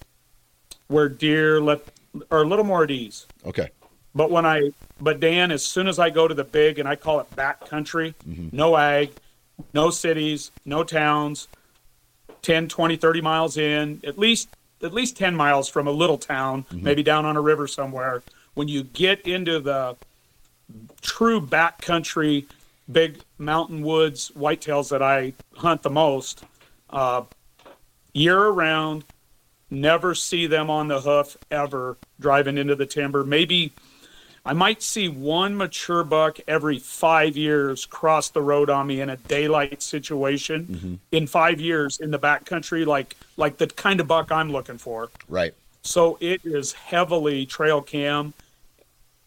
where 0.88 1.08
deer 1.08 1.60
let 1.60 1.82
are 2.30 2.42
a 2.42 2.44
little 2.44 2.64
more 2.64 2.84
at 2.84 2.90
ease. 2.90 3.26
Okay. 3.44 3.70
But 4.14 4.30
when 4.30 4.46
I, 4.46 4.70
but 5.00 5.20
Dan, 5.20 5.50
as 5.52 5.64
soon 5.64 5.86
as 5.86 5.98
I 5.98 6.10
go 6.10 6.26
to 6.26 6.34
the 6.34 6.44
big 6.44 6.78
and 6.78 6.88
I 6.88 6.96
call 6.96 7.20
it 7.20 7.36
back 7.36 7.68
country, 7.68 8.14
mm-hmm. 8.26 8.56
no 8.56 8.76
ag, 8.76 9.12
no 9.72 9.90
cities, 9.90 10.50
no 10.64 10.84
towns, 10.84 11.48
10, 12.42 12.68
20, 12.68 12.96
30 12.96 13.20
miles 13.20 13.56
in, 13.56 14.00
at 14.06 14.18
least, 14.18 14.48
at 14.82 14.92
least 14.92 15.16
10 15.16 15.34
miles 15.34 15.68
from 15.68 15.86
a 15.86 15.90
little 15.90 16.18
town, 16.18 16.64
maybe 16.72 17.02
down 17.02 17.24
on 17.24 17.36
a 17.36 17.40
river 17.40 17.66
somewhere. 17.66 18.22
When 18.54 18.68
you 18.68 18.84
get 18.84 19.26
into 19.26 19.60
the 19.60 19.96
true 21.00 21.40
back 21.40 21.80
country, 21.80 22.46
big 22.90 23.20
mountain 23.38 23.82
woods, 23.82 24.30
whitetails 24.36 24.90
that 24.90 25.02
I 25.02 25.32
hunt 25.56 25.82
the 25.82 25.90
most, 25.90 26.44
uh, 26.90 27.22
year 28.12 28.38
around, 28.38 29.04
never 29.70 30.14
see 30.14 30.46
them 30.46 30.70
on 30.70 30.88
the 30.88 31.00
hoof 31.00 31.36
ever 31.50 31.96
driving 32.20 32.58
into 32.58 32.74
the 32.74 32.86
timber. 32.86 33.24
Maybe 33.24 33.72
I 34.48 34.54
might 34.54 34.82
see 34.82 35.10
one 35.10 35.58
mature 35.58 36.02
buck 36.02 36.38
every 36.48 36.78
five 36.78 37.36
years 37.36 37.84
cross 37.84 38.30
the 38.30 38.40
road 38.40 38.70
on 38.70 38.86
me 38.86 39.02
in 39.02 39.10
a 39.10 39.16
daylight 39.18 39.82
situation 39.82 40.64
mm-hmm. 40.64 40.94
in 41.12 41.26
five 41.26 41.60
years 41.60 42.00
in 42.00 42.10
the 42.10 42.18
backcountry, 42.18 42.86
like 42.86 43.14
like 43.36 43.58
the 43.58 43.66
kind 43.66 44.00
of 44.00 44.08
buck 44.08 44.32
I'm 44.32 44.50
looking 44.50 44.78
for. 44.78 45.10
Right. 45.28 45.52
So 45.82 46.16
it 46.22 46.40
is 46.46 46.72
heavily 46.72 47.44
trail 47.44 47.82
cam 47.82 48.32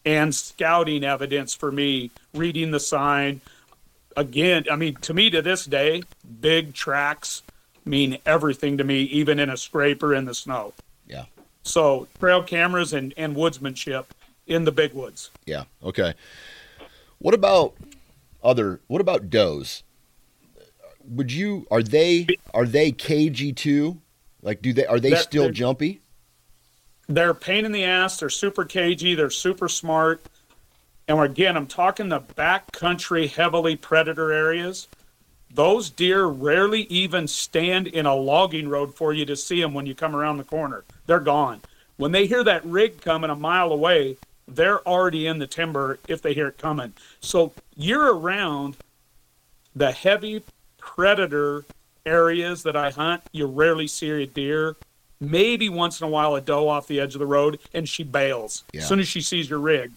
and 0.04 0.34
scouting 0.34 1.04
evidence 1.04 1.54
for 1.54 1.70
me, 1.70 2.10
reading 2.34 2.72
the 2.72 2.80
sign. 2.80 3.42
Again, 4.16 4.64
I 4.68 4.74
mean, 4.74 4.96
to 5.02 5.14
me 5.14 5.30
to 5.30 5.40
this 5.40 5.66
day, 5.66 6.02
big 6.40 6.74
tracks 6.74 7.42
mean 7.84 8.18
everything 8.26 8.76
to 8.78 8.82
me, 8.82 9.02
even 9.02 9.38
in 9.38 9.50
a 9.50 9.56
scraper 9.56 10.16
in 10.16 10.24
the 10.24 10.34
snow. 10.34 10.72
Yeah. 11.06 11.26
So 11.62 12.08
trail 12.18 12.42
cameras 12.42 12.92
and, 12.92 13.14
and 13.16 13.36
woodsmanship 13.36 14.06
in 14.46 14.64
the 14.64 14.72
big 14.72 14.92
woods. 14.92 15.30
Yeah. 15.46 15.64
Okay. 15.82 16.14
What 17.18 17.34
about 17.34 17.74
other? 18.42 18.80
What 18.88 19.00
about 19.00 19.30
does? 19.30 19.82
Would 21.08 21.32
you? 21.32 21.66
Are 21.70 21.82
they? 21.82 22.26
Are 22.54 22.66
they 22.66 22.92
KG 22.92 23.54
too? 23.56 24.00
Like, 24.42 24.62
do 24.62 24.72
they? 24.72 24.86
Are 24.86 25.00
they 25.00 25.10
They're- 25.10 25.18
still 25.20 25.42
they're- 25.44 25.52
jumpy? 25.52 26.00
They're 27.08 27.30
a 27.30 27.34
pain 27.34 27.64
in 27.64 27.72
the 27.72 27.84
ass. 27.84 28.20
They're 28.20 28.30
super 28.30 28.64
cagey. 28.64 29.14
They're 29.14 29.28
super 29.28 29.68
smart. 29.68 30.24
And 31.08 31.18
again, 31.20 31.56
I'm 31.56 31.66
talking 31.66 32.08
the 32.08 32.20
backcountry, 32.20 33.28
heavily 33.28 33.76
predator 33.76 34.32
areas. 34.32 34.86
Those 35.52 35.90
deer 35.90 36.24
rarely 36.26 36.82
even 36.84 37.26
stand 37.28 37.88
in 37.88 38.06
a 38.06 38.14
logging 38.14 38.68
road 38.68 38.94
for 38.94 39.12
you 39.12 39.26
to 39.26 39.36
see 39.36 39.60
them 39.60 39.74
when 39.74 39.84
you 39.84 39.94
come 39.94 40.16
around 40.16 40.38
the 40.38 40.44
corner. 40.44 40.84
They're 41.06 41.20
gone. 41.20 41.60
When 41.96 42.12
they 42.12 42.26
hear 42.26 42.42
that 42.44 42.64
rig 42.64 43.00
coming 43.02 43.28
a 43.30 43.34
mile 43.36 43.72
away, 43.72 44.16
they're 44.48 44.86
already 44.86 45.26
in 45.26 45.38
the 45.38 45.46
timber 45.46 45.98
if 46.08 46.22
they 46.22 46.34
hear 46.34 46.48
it 46.48 46.58
coming. 46.58 46.92
So 47.20 47.52
year 47.76 48.08
around, 48.10 48.76
the 49.74 49.92
heavy 49.92 50.42
predator 50.78 51.64
areas 52.04 52.62
that 52.64 52.76
I 52.76 52.90
hunt, 52.90 53.22
you 53.32 53.46
rarely 53.46 53.86
see 53.86 54.10
a 54.10 54.26
deer. 54.26 54.76
Maybe 55.20 55.68
once 55.68 56.00
in 56.00 56.06
a 56.06 56.10
while 56.10 56.34
a 56.34 56.40
doe 56.40 56.68
off 56.68 56.88
the 56.88 56.98
edge 56.98 57.14
of 57.14 57.20
the 57.20 57.26
road, 57.26 57.60
and 57.72 57.88
she 57.88 58.02
bails 58.02 58.64
Yeah. 58.72 58.80
as 58.80 58.88
soon 58.88 58.98
as 58.98 59.06
she 59.06 59.20
sees 59.20 59.48
your 59.48 59.60
rig. 59.60 59.92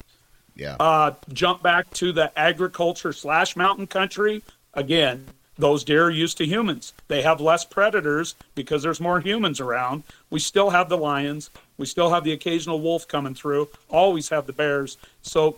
Yeah. 0.55 0.75
Uh, 0.79 1.13
jump 1.34 1.63
back 1.63 1.89
to 1.95 2.12
the 2.12 2.31
agriculture 2.38 3.12
slash 3.12 3.55
mountain 3.55 3.88
country. 3.88 4.43
Again, 4.75 5.25
those 5.57 5.83
deer 5.83 6.05
are 6.05 6.11
used 6.11 6.37
to 6.37 6.45
humans. 6.45 6.93
They 7.07 7.21
have 7.21 7.39
less 7.39 7.63
predators 7.63 8.35
because 8.55 8.83
there's 8.83 8.99
more 8.99 9.19
humans 9.19 9.59
around. 9.59 10.03
We 10.29 10.39
still 10.39 10.71
have 10.71 10.89
the 10.89 10.97
lions. 10.97 11.49
We 11.77 11.85
still 11.85 12.09
have 12.11 12.23
the 12.23 12.33
occasional 12.33 12.81
wolf 12.81 13.07
coming 13.07 13.35
through. 13.35 13.69
Always 13.89 14.29
have 14.29 14.47
the 14.47 14.53
bears. 14.53 14.97
So 15.21 15.57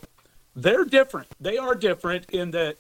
they're 0.56 0.86
different. 0.86 1.28
They 1.40 1.58
are 1.58 1.76
different 1.76 2.30
in 2.30 2.52
that 2.52 2.78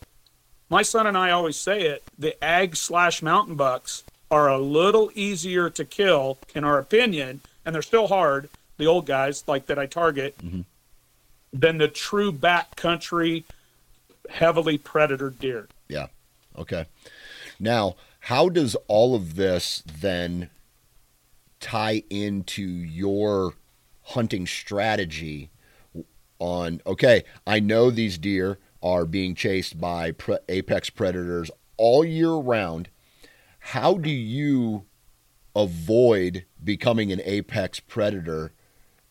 my 0.69 0.82
son 0.82 1.08
and 1.08 1.17
I 1.17 1.32
always 1.32 1.58
say 1.58 1.84
it 1.84 2.03
the 2.17 2.41
ag 2.43 2.75
slash 2.75 3.21
mountain 3.21 3.56
bucks 3.56 4.03
are 4.30 4.49
a 4.49 4.58
little 4.58 5.10
easier 5.15 5.69
to 5.69 5.86
kill, 5.86 6.38
in 6.53 6.63
our 6.63 6.80
opinion, 6.80 7.39
and 7.65 7.73
they're 7.73 7.82
still 7.82 8.08
hard, 8.08 8.49
the 8.77 8.86
old 8.86 9.06
guys 9.06 9.43
like 9.47 9.67
that 9.67 9.80
I 9.80 9.86
target, 9.86 10.38
mm-hmm. 10.39 10.62
than 11.53 11.77
the 11.77 11.88
true 11.88 12.34
backcountry, 12.34 13.45
heavily 14.30 14.77
predator 14.77 15.30
deer. 15.30 15.69
Yeah. 15.88 16.08
Okay. 16.58 16.86
Now, 17.60 17.96
how 18.22 18.50
does 18.50 18.76
all 18.88 19.15
of 19.15 19.36
this 19.36 19.84
then 19.86 20.50
tie 21.60 22.04
into 22.10 22.63
your 22.63 23.54
hunting 24.02 24.48
strategy 24.48 25.50
on 26.39 26.82
okay, 26.86 27.24
I 27.46 27.60
know 27.60 27.89
these 27.89 28.17
deer 28.17 28.60
are 28.82 29.06
being 29.06 29.36
chased 29.36 29.80
by 29.80 30.12
pre- 30.12 30.38
apex 30.50 30.89
predators 30.89 31.50
all 31.78 32.06
year 32.06 32.34
round. 32.34 32.89
How 33.60 33.96
do 33.96 34.10
you 34.10 34.86
avoid 35.56 36.46
becoming 36.63 37.12
an 37.12 37.22
apex 37.24 37.80
predator 37.80 38.52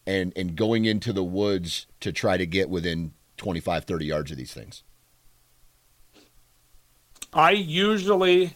and 0.06 0.32
and 0.37 0.56
going 0.56 0.85
into 0.85 1.12
the 1.12 1.24
woods 1.24 1.87
to 2.00 2.12
try 2.12 2.37
to 2.37 2.46
get 2.46 2.70
within 2.70 3.12
25 3.37 3.85
30 3.85 4.04
yards 4.04 4.30
of 4.30 4.37
these 4.37 4.52
things? 4.52 4.82
I 7.37 7.51
usually 7.51 8.55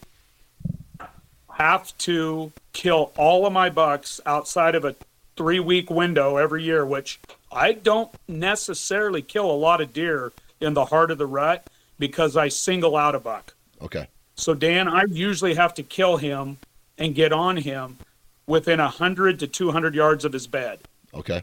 have 1.52 1.96
to 1.98 2.50
kill 2.72 3.12
all 3.14 3.44
of 3.44 3.52
my 3.52 3.68
bucks 3.68 4.22
outside 4.24 4.74
of 4.74 4.86
a 4.86 4.96
three 5.36 5.60
week 5.60 5.90
window 5.90 6.38
every 6.38 6.64
year, 6.64 6.86
which 6.86 7.20
I 7.52 7.72
don't 7.72 8.10
necessarily 8.26 9.20
kill 9.20 9.50
a 9.50 9.52
lot 9.52 9.82
of 9.82 9.92
deer 9.92 10.32
in 10.60 10.72
the 10.72 10.86
heart 10.86 11.10
of 11.10 11.18
the 11.18 11.26
rut 11.26 11.66
because 11.98 12.38
I 12.38 12.48
single 12.48 12.96
out 12.96 13.14
a 13.14 13.20
buck. 13.20 13.52
Okay. 13.82 14.08
So, 14.34 14.54
Dan, 14.54 14.88
I 14.88 15.04
usually 15.10 15.54
have 15.54 15.74
to 15.74 15.82
kill 15.82 16.16
him 16.16 16.56
and 16.96 17.14
get 17.14 17.34
on 17.34 17.58
him 17.58 17.98
within 18.46 18.80
a 18.80 18.84
100 18.84 19.40
to 19.40 19.46
200 19.46 19.94
yards 19.94 20.24
of 20.24 20.32
his 20.32 20.46
bed. 20.46 20.78
Okay. 21.12 21.42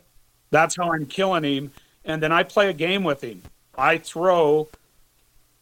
That's 0.50 0.76
how 0.76 0.91
I'm 0.91 1.06
killing 1.06 1.43
him. 1.43 1.71
And 2.04 2.23
then 2.23 2.32
I 2.32 2.41
play 2.41 2.71
a 2.71 2.73
game 2.73 3.04
with 3.04 3.23
him. 3.23 3.43
I 3.78 4.00
throw 4.00 4.69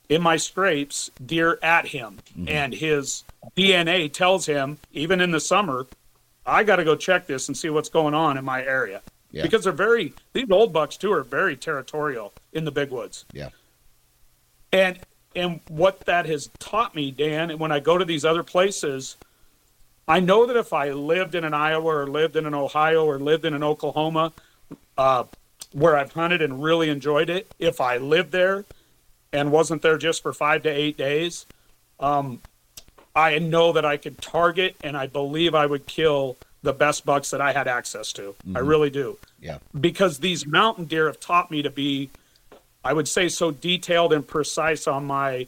in 0.10 0.22
my 0.22 0.38
scrapes 0.38 1.10
deer 1.26 1.60
at 1.62 1.88
him, 1.88 2.18
mm-hmm. 2.32 2.48
and 2.50 2.74
his 2.74 3.24
DNA 3.56 4.12
tells 4.12 4.46
him, 4.46 4.78
even 4.94 5.22
in 5.22 5.32
the 5.32 5.40
summer, 5.40 5.88
I 6.46 6.64
got 6.64 6.78
to 6.78 6.84
go 6.84 6.96
check 6.96 7.28
this 7.28 7.48
and 7.48 7.58
see 7.58 7.70
what's 7.70 7.90
going 7.90 8.14
on 8.14 8.38
in 8.38 8.46
my 8.46 8.64
area. 8.64 9.02
Yeah. 9.32 9.44
Because 9.44 9.64
they're 9.64 9.74
very, 9.74 10.14
these 10.34 10.50
old 10.50 10.72
bucks 10.72 10.98
too 10.98 11.12
are 11.12 11.24
very 11.24 11.56
territorial 11.56 12.34
in 12.54 12.66
the 12.66 12.72
big 12.72 12.92
woods. 12.92 13.26
Yeah. 13.34 13.50
And, 14.72 15.00
and 15.36 15.60
what 15.68 16.02
that 16.02 16.26
has 16.26 16.50
taught 16.60 16.96
me, 16.96 17.12
Dan, 17.12 17.52
and 17.52 17.60
when 17.60 17.72
I 17.72 17.80
go 17.80 17.98
to 17.98 18.06
these 18.06 18.24
other 18.24 18.44
places, 18.44 19.18
I 20.08 20.20
know 20.20 20.46
that 20.46 20.56
if 20.56 20.72
I 20.72 20.92
lived 20.92 21.36
in 21.36 21.44
an 21.44 21.54
Iowa 21.54 21.86
or 21.86 22.08
lived 22.08 22.36
in 22.36 22.46
an 22.46 22.54
Ohio 22.54 23.06
or 23.06 23.20
lived 23.20 23.44
in 23.46 23.54
an 23.54 23.64
Oklahoma, 23.64 24.32
uh, 24.98 25.26
where 25.72 25.98
I've 25.98 26.14
hunted 26.14 26.42
and 26.42 26.64
really 26.64 26.90
enjoyed 26.90 27.30
it, 27.30 27.52
if 27.60 27.82
I 27.82 27.98
lived 27.98 28.32
there 28.32 28.64
and 29.36 29.52
wasn't 29.52 29.82
there 29.82 29.98
just 29.98 30.24
for 30.24 30.34
five 30.34 30.64
to 30.64 30.70
eight 30.70 30.98
days, 30.98 31.46
um, 32.00 32.42
I 33.16 33.38
know 33.40 33.74
that 33.74 33.86
I 33.86 33.98
could 33.98 34.22
target 34.22 34.76
and 34.84 34.96
I 34.96 35.08
believe 35.08 35.54
I 35.54 35.66
would 35.66 35.86
kill 35.86 36.38
the 36.64 36.74
best 36.74 37.06
bucks 37.06 37.30
that 37.32 37.42
I 37.42 37.54
had 37.54 37.68
access 37.68 38.12
to. 38.14 38.36
Mm-hmm. 38.48 38.58
I 38.58 38.60
really 38.62 38.90
do. 38.90 39.18
Yeah. 39.42 39.60
Because 39.80 40.20
these 40.20 40.46
mountain 40.46 40.86
deer 40.86 41.08
have 41.08 41.20
taught 41.20 41.52
me 41.52 41.62
to 41.62 41.70
be, 41.70 42.10
I 42.84 42.94
would 42.94 43.08
say, 43.08 43.30
so 43.30 43.52
detailed 43.52 44.14
and 44.14 44.26
precise 44.26 44.88
on 44.88 45.06
my 45.06 45.48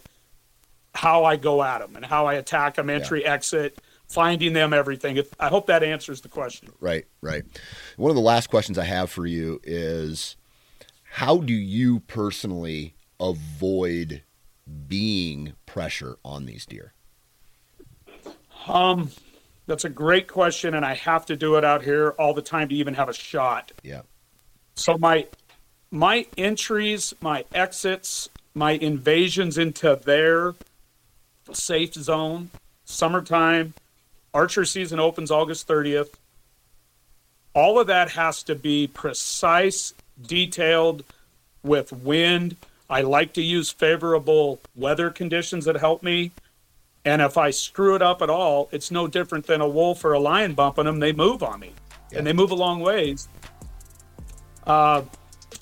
how 0.94 1.26
I 1.26 1.36
go 1.36 1.64
at 1.64 1.80
them 1.80 1.96
and 1.96 2.04
how 2.04 2.26
I 2.26 2.36
attack 2.36 2.76
them, 2.76 2.90
entry, 2.90 3.22
yeah. 3.22 3.34
exit, 3.34 3.78
finding 4.08 4.54
them, 4.54 4.74
everything. 4.74 5.22
I 5.40 5.48
hope 5.48 5.68
that 5.68 5.84
answers 5.84 6.22
the 6.22 6.30
question. 6.30 6.72
Right, 6.80 7.06
right. 7.22 7.44
One 7.98 8.10
of 8.10 8.16
the 8.16 8.22
last 8.22 8.50
questions 8.50 8.78
I 8.78 8.84
have 8.84 9.10
for 9.10 9.26
you 9.26 9.62
is 9.64 10.36
how 11.04 11.38
do 11.38 11.54
you 11.54 12.00
personally 12.02 12.96
avoid 13.20 14.22
being 14.88 15.54
pressure 15.66 16.18
on 16.24 16.46
these 16.46 16.66
deer? 16.66 16.94
Um, 18.68 19.12
that's 19.66 19.86
a 19.86 19.90
great 19.90 20.28
question, 20.28 20.74
and 20.74 20.86
I 20.86 20.96
have 20.96 21.26
to 21.28 21.36
do 21.36 21.56
it 21.56 21.64
out 21.64 21.84
here 21.84 22.10
all 22.18 22.34
the 22.34 22.42
time 22.42 22.70
to 22.70 22.76
even 22.76 22.94
have 22.96 23.10
a 23.10 23.14
shot. 23.14 23.72
Yeah. 23.84 24.02
So 24.76 24.98
my 24.98 25.28
my 25.90 26.26
entries, 26.38 27.14
my 27.22 27.46
exits, 27.54 28.30
my 28.54 28.72
invasions 28.72 29.58
into 29.58 29.96
their 30.04 30.56
safe 31.54 31.94
zone, 31.94 32.50
summertime, 32.86 33.74
archer 34.34 34.66
season 34.66 35.00
opens 35.00 35.32
August 35.32 35.68
30th. 35.68 36.10
All 37.54 37.80
of 37.80 37.88
that 37.88 38.12
has 38.12 38.44
to 38.44 38.56
be 38.56 38.88
precise, 38.88 39.94
detailed, 40.22 41.04
with 41.64 41.92
wind, 41.92 42.56
I 42.90 43.02
like 43.02 43.34
to 43.34 43.42
use 43.42 43.70
favorable 43.70 44.60
weather 44.76 45.10
conditions 45.10 45.66
that 45.66 45.76
help 45.76 46.04
me. 46.04 46.32
And 47.06 47.22
if 47.22 47.38
I 47.38 47.52
screw 47.52 47.96
it 47.96 48.02
up 48.02 48.22
at 48.22 48.30
all, 48.30 48.70
it's 48.72 48.92
no 48.92 49.08
different 49.08 49.46
than 49.46 49.62
a 49.62 49.68
wolf 49.68 50.04
or 50.04 50.14
a 50.14 50.20
lion 50.20 50.54
bumping 50.54 50.86
them. 50.86 51.00
They 51.00 51.14
move 51.14 51.44
on 51.44 51.60
me, 51.60 51.74
yeah. 52.12 52.18
and 52.18 52.28
they 52.28 52.34
move 52.34 52.52
a 52.52 52.56
long 52.56 52.82
ways. 52.82 53.28
Uh, 54.66 55.04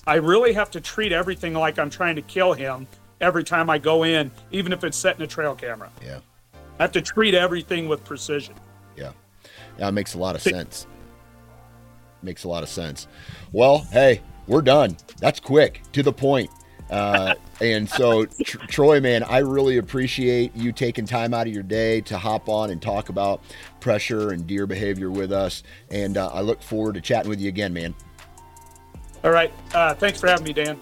I 0.07 0.15
really 0.15 0.53
have 0.53 0.71
to 0.71 0.81
treat 0.81 1.11
everything 1.11 1.53
like 1.53 1.77
I'm 1.77 1.89
trying 1.89 2.15
to 2.15 2.21
kill 2.23 2.53
him 2.53 2.87
every 3.21 3.43
time 3.43 3.69
I 3.69 3.77
go 3.77 4.03
in, 4.03 4.31
even 4.51 4.73
if 4.73 4.83
it's 4.83 4.97
setting 4.97 5.21
a 5.21 5.27
trail 5.27 5.55
camera. 5.55 5.91
Yeah. 6.03 6.19
I 6.79 6.83
have 6.83 6.91
to 6.93 7.01
treat 7.01 7.33
everything 7.33 7.87
with 7.87 8.03
precision. 8.03 8.55
Yeah. 8.95 9.11
Yeah, 9.77 9.87
it 9.89 9.91
makes 9.91 10.13
a 10.13 10.17
lot 10.17 10.35
of 10.35 10.41
sense. 10.41 10.87
Makes 12.21 12.43
a 12.43 12.47
lot 12.47 12.63
of 12.63 12.69
sense. 12.69 13.07
Well, 13.51 13.79
hey, 13.91 14.21
we're 14.47 14.61
done. 14.61 14.97
That's 15.19 15.39
quick, 15.39 15.81
to 15.93 16.01
the 16.01 16.13
point. 16.13 16.49
Uh, 16.89 17.33
and 17.61 17.89
so, 17.89 18.25
Tr- 18.25 18.57
Troy, 18.67 18.99
man, 18.99 19.23
I 19.23 19.39
really 19.39 19.77
appreciate 19.77 20.55
you 20.55 20.71
taking 20.71 21.05
time 21.05 21.33
out 21.33 21.47
of 21.47 21.53
your 21.53 21.63
day 21.63 22.01
to 22.01 22.17
hop 22.17 22.47
on 22.47 22.69
and 22.69 22.81
talk 22.81 23.09
about 23.09 23.41
pressure 23.79 24.31
and 24.31 24.45
deer 24.45 24.67
behavior 24.67 25.09
with 25.09 25.31
us. 25.31 25.63
And 25.89 26.17
uh, 26.17 26.27
I 26.27 26.41
look 26.41 26.61
forward 26.61 26.95
to 26.95 27.01
chatting 27.01 27.29
with 27.29 27.41
you 27.41 27.49
again, 27.49 27.73
man. 27.73 27.95
All 29.23 29.31
right. 29.31 29.51
Uh, 29.73 29.95
thanks 29.95 30.19
for 30.19 30.27
having 30.27 30.45
me, 30.45 30.53
Dan. 30.53 30.79